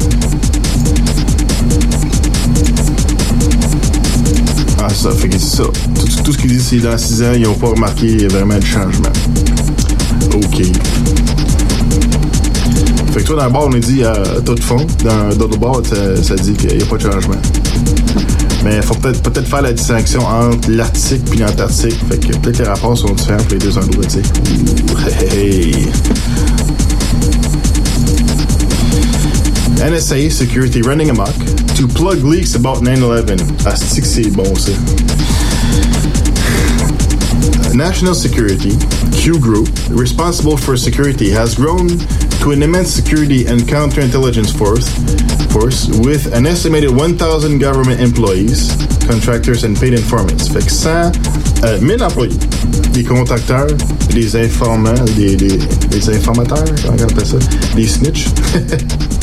[4.80, 5.62] Ah, ça, fait que c'est ça.
[5.62, 8.64] Tout, tout ce qu'ils disent, c'est dans 6 ans, ils n'ont pas remarqué vraiment de
[8.64, 9.12] changement.
[10.34, 10.57] OK.
[13.12, 14.84] Fait que toi, le bar, on a dit euh, tout fond.
[15.05, 17.41] Dans d'autres bars, ça, ça dit qu'il n'y a pas de changement.
[18.65, 21.97] Mais faut peut-être peut faire la distinction entre l'Arctique et l'Antarctique.
[22.09, 24.05] Fait que peut-être les rapports sont différents pour les deux endroits.
[25.07, 25.89] Hey, hey.
[29.81, 31.33] NSA security running amok
[31.77, 33.39] to plug leaks about 9-11.
[33.65, 34.73] Asti que c'est bon ça?
[37.75, 38.77] National Security,
[39.13, 41.87] Q Group, responsible for security, has grown
[42.41, 44.89] to an immense security and counterintelligence force,
[45.53, 48.70] force with an estimated 1,000 government employees,
[49.07, 50.49] contractors, and paid informants.
[50.49, 51.16] Fait que 100,
[51.64, 52.39] euh, 1000 employés,
[52.93, 53.68] des contracteurs,
[54.11, 57.39] des informants, des, des, des informateurs, comment on ça?
[57.74, 58.26] Des snitch.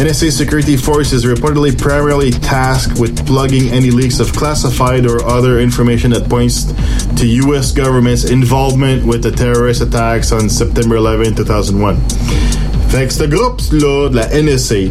[0.00, 5.60] NSA security force is reportedly primarily tasked with plugging any leaks of classified or other
[5.60, 6.72] information that points
[7.16, 7.72] to U.S.
[7.72, 11.96] government's involvement with the terrorist attacks on September 11, 2001.
[12.88, 14.90] Fait que ce groupe-là de la NSA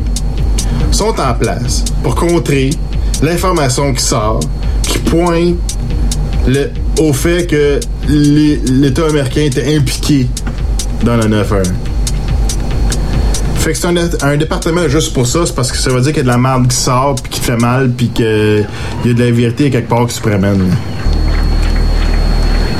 [0.91, 2.69] sont en place pour contrer
[3.21, 4.39] l'information qui sort,
[4.83, 5.57] qui pointe
[6.99, 10.27] au fait que l'État américain était impliqué
[11.03, 11.63] dans la 9-1.
[13.55, 16.13] Fait que c'est un, un, département juste pour ça, c'est parce que ça veut dire
[16.13, 18.65] qu'il y a de la merde qui sort, puis qui fait mal, puis qu'il
[19.05, 20.75] y a de la vérité quelque part qui se promène.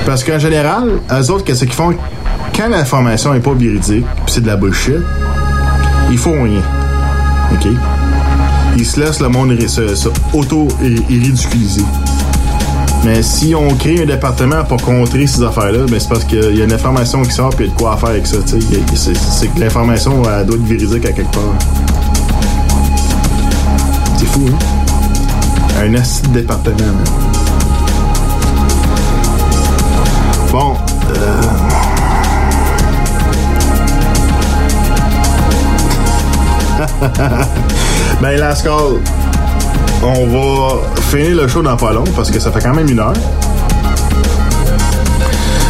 [0.10, 1.94] Parce qu'en général, eux autres, qu'est-ce qu'ils font?
[2.58, 4.96] Quand l'information est pas véridique, puis c'est de la bullshit,
[6.10, 6.64] ils font rien.
[7.54, 7.68] OK?
[8.76, 11.84] Ils se laissent le monde se, se auto-ridiculiser.
[13.06, 16.62] Mais si on crée un département pour contrer ces affaires-là, ben c'est parce qu'il y
[16.62, 18.38] a une information qui sort et il y a de quoi faire avec ça.
[18.48, 21.54] C'est que l'information doit être véridique à quelque part.
[24.18, 25.84] C'est fou, hein?
[25.84, 26.78] Un assis de département.
[26.80, 27.59] Hein?
[30.52, 30.76] Bon.
[31.16, 31.42] Euh...
[38.22, 39.00] ben, la score
[40.02, 43.00] on va finir le show dans pas long parce que ça fait quand même une
[43.00, 43.14] heure.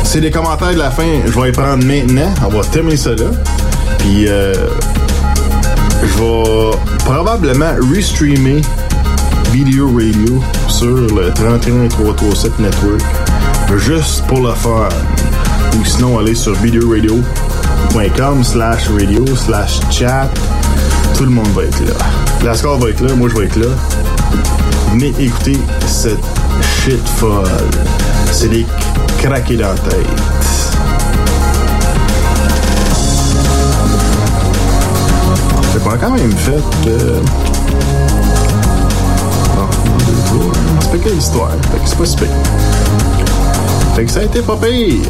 [0.04, 2.32] C'est des commentaires de la fin, je vais les prendre maintenant.
[2.46, 3.26] On va terminer ça là.
[4.00, 4.54] Puis euh,
[6.02, 8.62] je vais probablement restreamer
[9.52, 13.29] Video Radio sur le 31337 Network
[13.78, 14.90] juste pour le faire.
[15.78, 20.30] Ou sinon aller sur videoradio.com slash radio slash chat.
[21.16, 21.94] Tout le monde va être là.
[22.44, 23.68] La score va être là, moi je vais être là.
[24.92, 26.24] Venez écouter cette
[26.62, 27.48] shit folle.
[28.32, 28.66] C'est des
[29.20, 30.08] craqués dans la tête.
[35.84, 36.62] Qu'on a quand même fait.
[36.88, 37.22] Euh...
[39.58, 40.52] Oh,
[40.82, 41.52] c'est pas quelle histoire.
[41.52, 42.16] Que c'est pas si.
[44.00, 45.02] Fait que ça a été pas pire.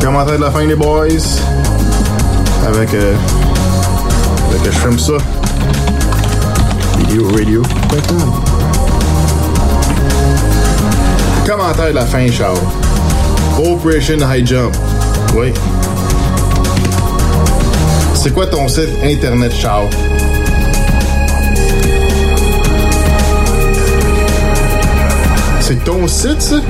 [0.00, 1.08] Commentaire de la fin, les boys.
[2.68, 2.94] Avec.
[2.94, 3.14] Euh,
[4.52, 5.14] fait que je ferme ça.
[6.98, 7.62] Video radio.
[11.44, 12.56] Commentaire de la fin, Charles.
[13.58, 14.76] Operation High Jump.
[15.34, 15.52] Oui.
[18.14, 19.88] C'est quoi ton site internet, Charles?
[25.68, 26.60] C'est ton site, ça?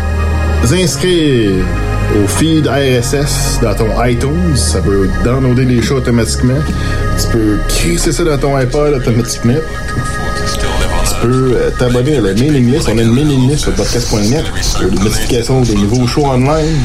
[0.73, 1.65] inscrire
[2.23, 4.57] au feed RSS dans ton iTunes.
[4.57, 6.59] Ça peut downloader les shows automatiquement.
[7.21, 9.55] Tu peux créer ça dans ton iPod automatiquement.
[11.09, 12.89] Tu peux euh, t'abonner à la mailing list.
[12.93, 14.45] On a une mailing list sur podcast.net.
[14.79, 16.79] Tu des notifications des nouveaux shows online.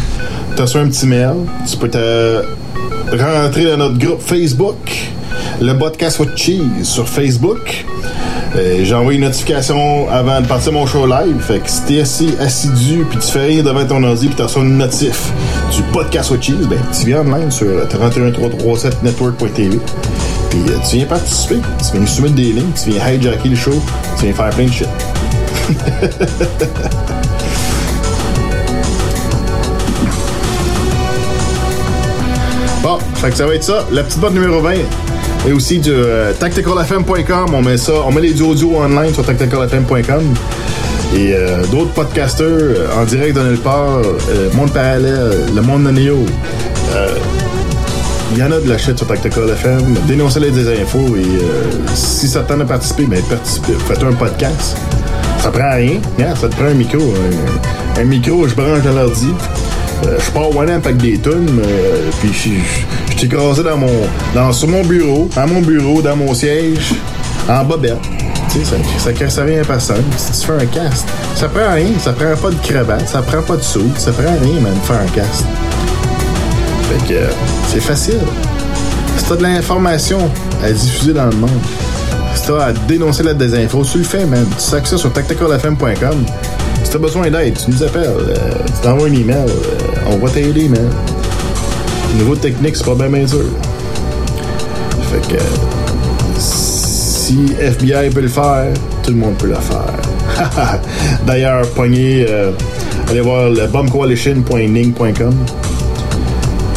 [0.55, 1.35] Tu as un petit mail.
[1.69, 2.43] Tu peux te
[3.11, 4.77] rentrer dans notre groupe Facebook,
[5.59, 7.85] le podcast with cheese sur Facebook.
[8.55, 11.39] Euh, j'ai envoyé une notification avant de partir mon show live.
[11.39, 14.43] Fait que si t'es assis, assidu, puis tu fais rien devant ton ordi, puis tu
[14.43, 15.31] reçois une notif
[15.75, 19.79] du podcast with cheese, ben tu viens online sur 31337network.tv.
[20.49, 23.81] Puis euh, tu viens participer, tu viens soumettre des lignes, tu viens hijacker le show,
[24.17, 24.87] tu viens faire plein de shit.
[32.83, 33.85] bon, fait que ça va être ça.
[33.91, 34.75] La petite boîte numéro 20
[35.47, 37.53] et aussi du euh, tacticalfm.com.
[37.53, 40.23] On met ça, on met les audios online sur tacticalfm.com.
[41.15, 45.85] Et euh, d'autres podcasters euh, en direct de nulle part, euh, Monde Parallèle, Le Monde
[45.85, 46.25] de Néo.
[48.33, 49.95] Il y en a de la shit sur Tactical FM.
[50.05, 53.23] Dénoncez-les des infos et si ça tente de participer, ben.
[53.87, 54.77] Faites un podcast.
[55.39, 56.01] Ça prend rien.
[56.35, 56.99] Ça te prend un micro.
[56.99, 59.33] Un, un micro, je branche dans l'ordi.
[60.05, 63.91] Euh, je pars one avec des tunes, euh, puis je, je, écrasé dans mon,
[64.35, 66.93] dans, sur mon bureau, à mon bureau, dans mon siège,
[67.49, 67.97] en bobette.
[68.51, 70.03] Tu sais, ça, ça casse rien à personne.
[70.15, 71.87] Si tu fais un cast, ça prend rien.
[71.99, 75.01] Ça prend pas de cravate, ça prend pas de soude, ça prend rien, de faire
[75.01, 75.45] un cast.
[76.89, 77.19] Fait que,
[77.67, 78.19] c'est facile.
[79.17, 80.19] Si t'as de l'information
[80.63, 81.49] à diffuser dans le monde,
[82.35, 84.45] si t'as à dénoncer la désinfo, tu le fais, man.
[84.57, 86.25] Tu sacs ça sur tacticalfm.com.
[86.83, 88.05] Si t'as besoin d'aide, tu nous appelles.
[88.05, 89.35] Euh, tu t'envoies un email.
[89.37, 90.87] Euh, on va t'aider, man.
[92.15, 93.45] Niveau technique, c'est pas bien, bien dur.
[95.11, 95.41] Fait que
[96.39, 98.73] si FBI peut le faire,
[99.03, 100.79] tout le monde peut le faire.
[101.25, 102.51] D'ailleurs, pognez, euh,
[103.09, 105.35] allez voir le bombcoalition.ning.com.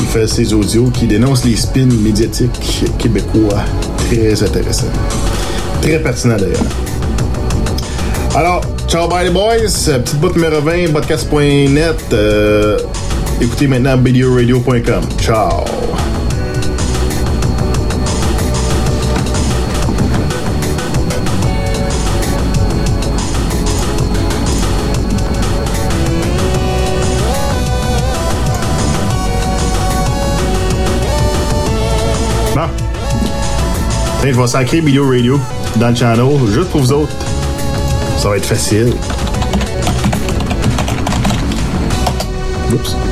[0.00, 3.62] Il fait ses audios qui dénoncent les spins médiatiques québécois.
[4.08, 4.86] Très intéressant.
[5.82, 6.64] Très pertinent d'ailleurs.
[8.34, 9.86] Alors, ciao bye les boys.
[10.02, 12.12] Petite bout numéro 20, podcast.net.
[12.12, 12.76] Euh,
[13.40, 15.04] écoutez maintenant videoradio.com.
[15.20, 15.64] Ciao.
[32.56, 32.62] Bon.
[34.24, 35.38] je vais sacrer Video Radio
[35.76, 37.29] dans le channel juste pour vous autres.
[38.20, 38.92] Ça va être facile.
[42.70, 43.09] Oups.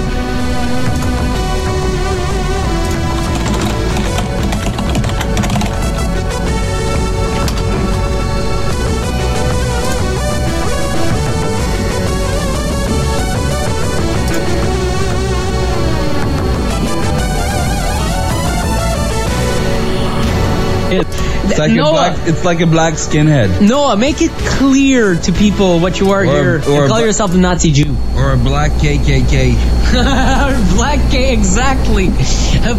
[21.59, 21.89] It's like Noah.
[21.89, 22.28] a black.
[22.28, 26.24] It's like a black skinhead Noah, make it clear to people what you are Or-
[26.24, 26.56] here.
[26.68, 27.97] or call yourself a Nazi Jew.
[28.16, 29.56] or a black KKK.
[30.77, 32.09] black K, exactly.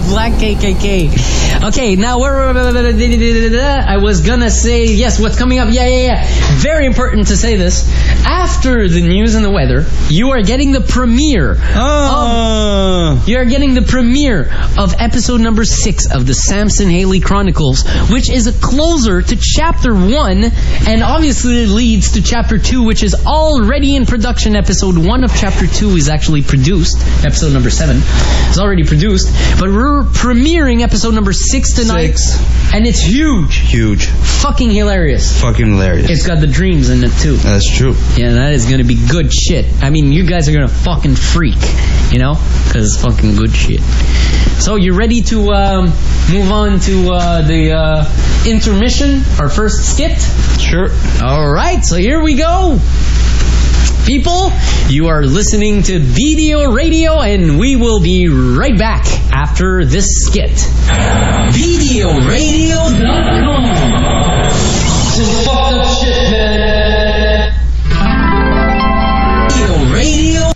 [0.10, 1.64] Black KKK.
[1.70, 5.20] Okay, now where I was gonna say yes.
[5.20, 5.70] What's coming up?
[5.72, 6.28] Yeah, yeah, yeah.
[6.58, 7.90] Very important to say this.
[8.26, 11.56] After the news and the weather, you are getting the premiere.
[11.60, 13.24] Oh.
[13.26, 18.30] You are getting the premiere of episode number six of the Samson Haley Chronicles, which
[18.30, 23.96] is a closer to chapter one, and obviously leads to chapter two, which is already
[23.96, 24.56] in production.
[24.56, 26.99] Episode one of chapter two is actually produced.
[27.26, 27.98] Episode number seven
[28.50, 29.28] is already produced,
[29.60, 32.74] but we're premiering episode number six tonight, Six.
[32.74, 34.06] and it's huge, Huge.
[34.06, 35.42] fucking hilarious.
[35.42, 36.10] Fucking hilarious.
[36.10, 37.36] It's got the dreams in it too.
[37.36, 37.94] That's true.
[38.16, 39.66] Yeah, that is gonna be good shit.
[39.84, 41.58] I mean, you guys are gonna fucking freak,
[42.12, 42.36] you know?
[42.68, 43.82] Because it's fucking good shit.
[44.60, 45.86] So, you ready to um,
[46.32, 50.20] move on to uh, the uh, intermission, our first skit?
[50.60, 50.90] Sure.
[51.22, 52.78] Alright, so here we go
[54.10, 54.52] people.
[54.88, 60.50] You are listening to Video Radio, and we will be right back after this skit.
[60.50, 62.10] BDORadio.com.
[65.14, 67.54] Some fucked up shit, man.
[69.94, 70.52] Radio.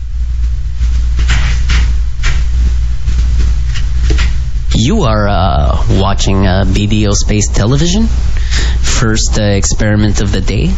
[4.74, 10.74] You are uh, watching uh, BDO Space Television, first uh, experiment of the day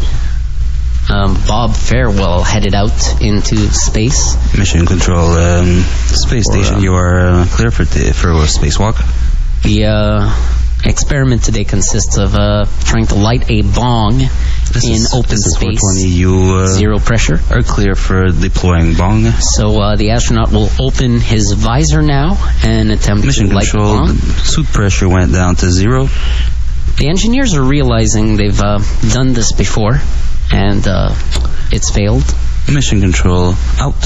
[1.07, 4.35] um, Bob Farewell headed out into space.
[4.57, 6.81] Mission Control, um, space station.
[6.81, 8.95] you are uh, clear for the, for a spacewalk.
[9.61, 10.35] The uh,
[10.83, 14.17] experiment today consists of uh, trying to light a bong
[14.73, 15.79] This in is, open this space.
[15.79, 16.09] 420.
[16.09, 17.39] You uh, Zero pressure.
[17.51, 19.25] are clear for deploying bong.
[19.31, 23.77] So uh, the astronaut will open his visor now and attempt Mission to light the
[23.77, 24.15] bong.
[24.17, 26.07] suit pressure went down to zero.
[26.97, 28.79] The engineers are realizing they've uh,
[29.11, 29.99] done this before,
[30.51, 31.13] and uh,
[31.71, 32.23] it's failed.
[32.71, 34.01] Mission control out.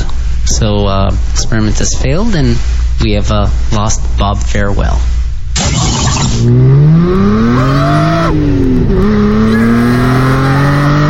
[0.46, 2.58] So uh, experiment has failed, and
[3.02, 5.00] we have uh, lost Bob Farewell.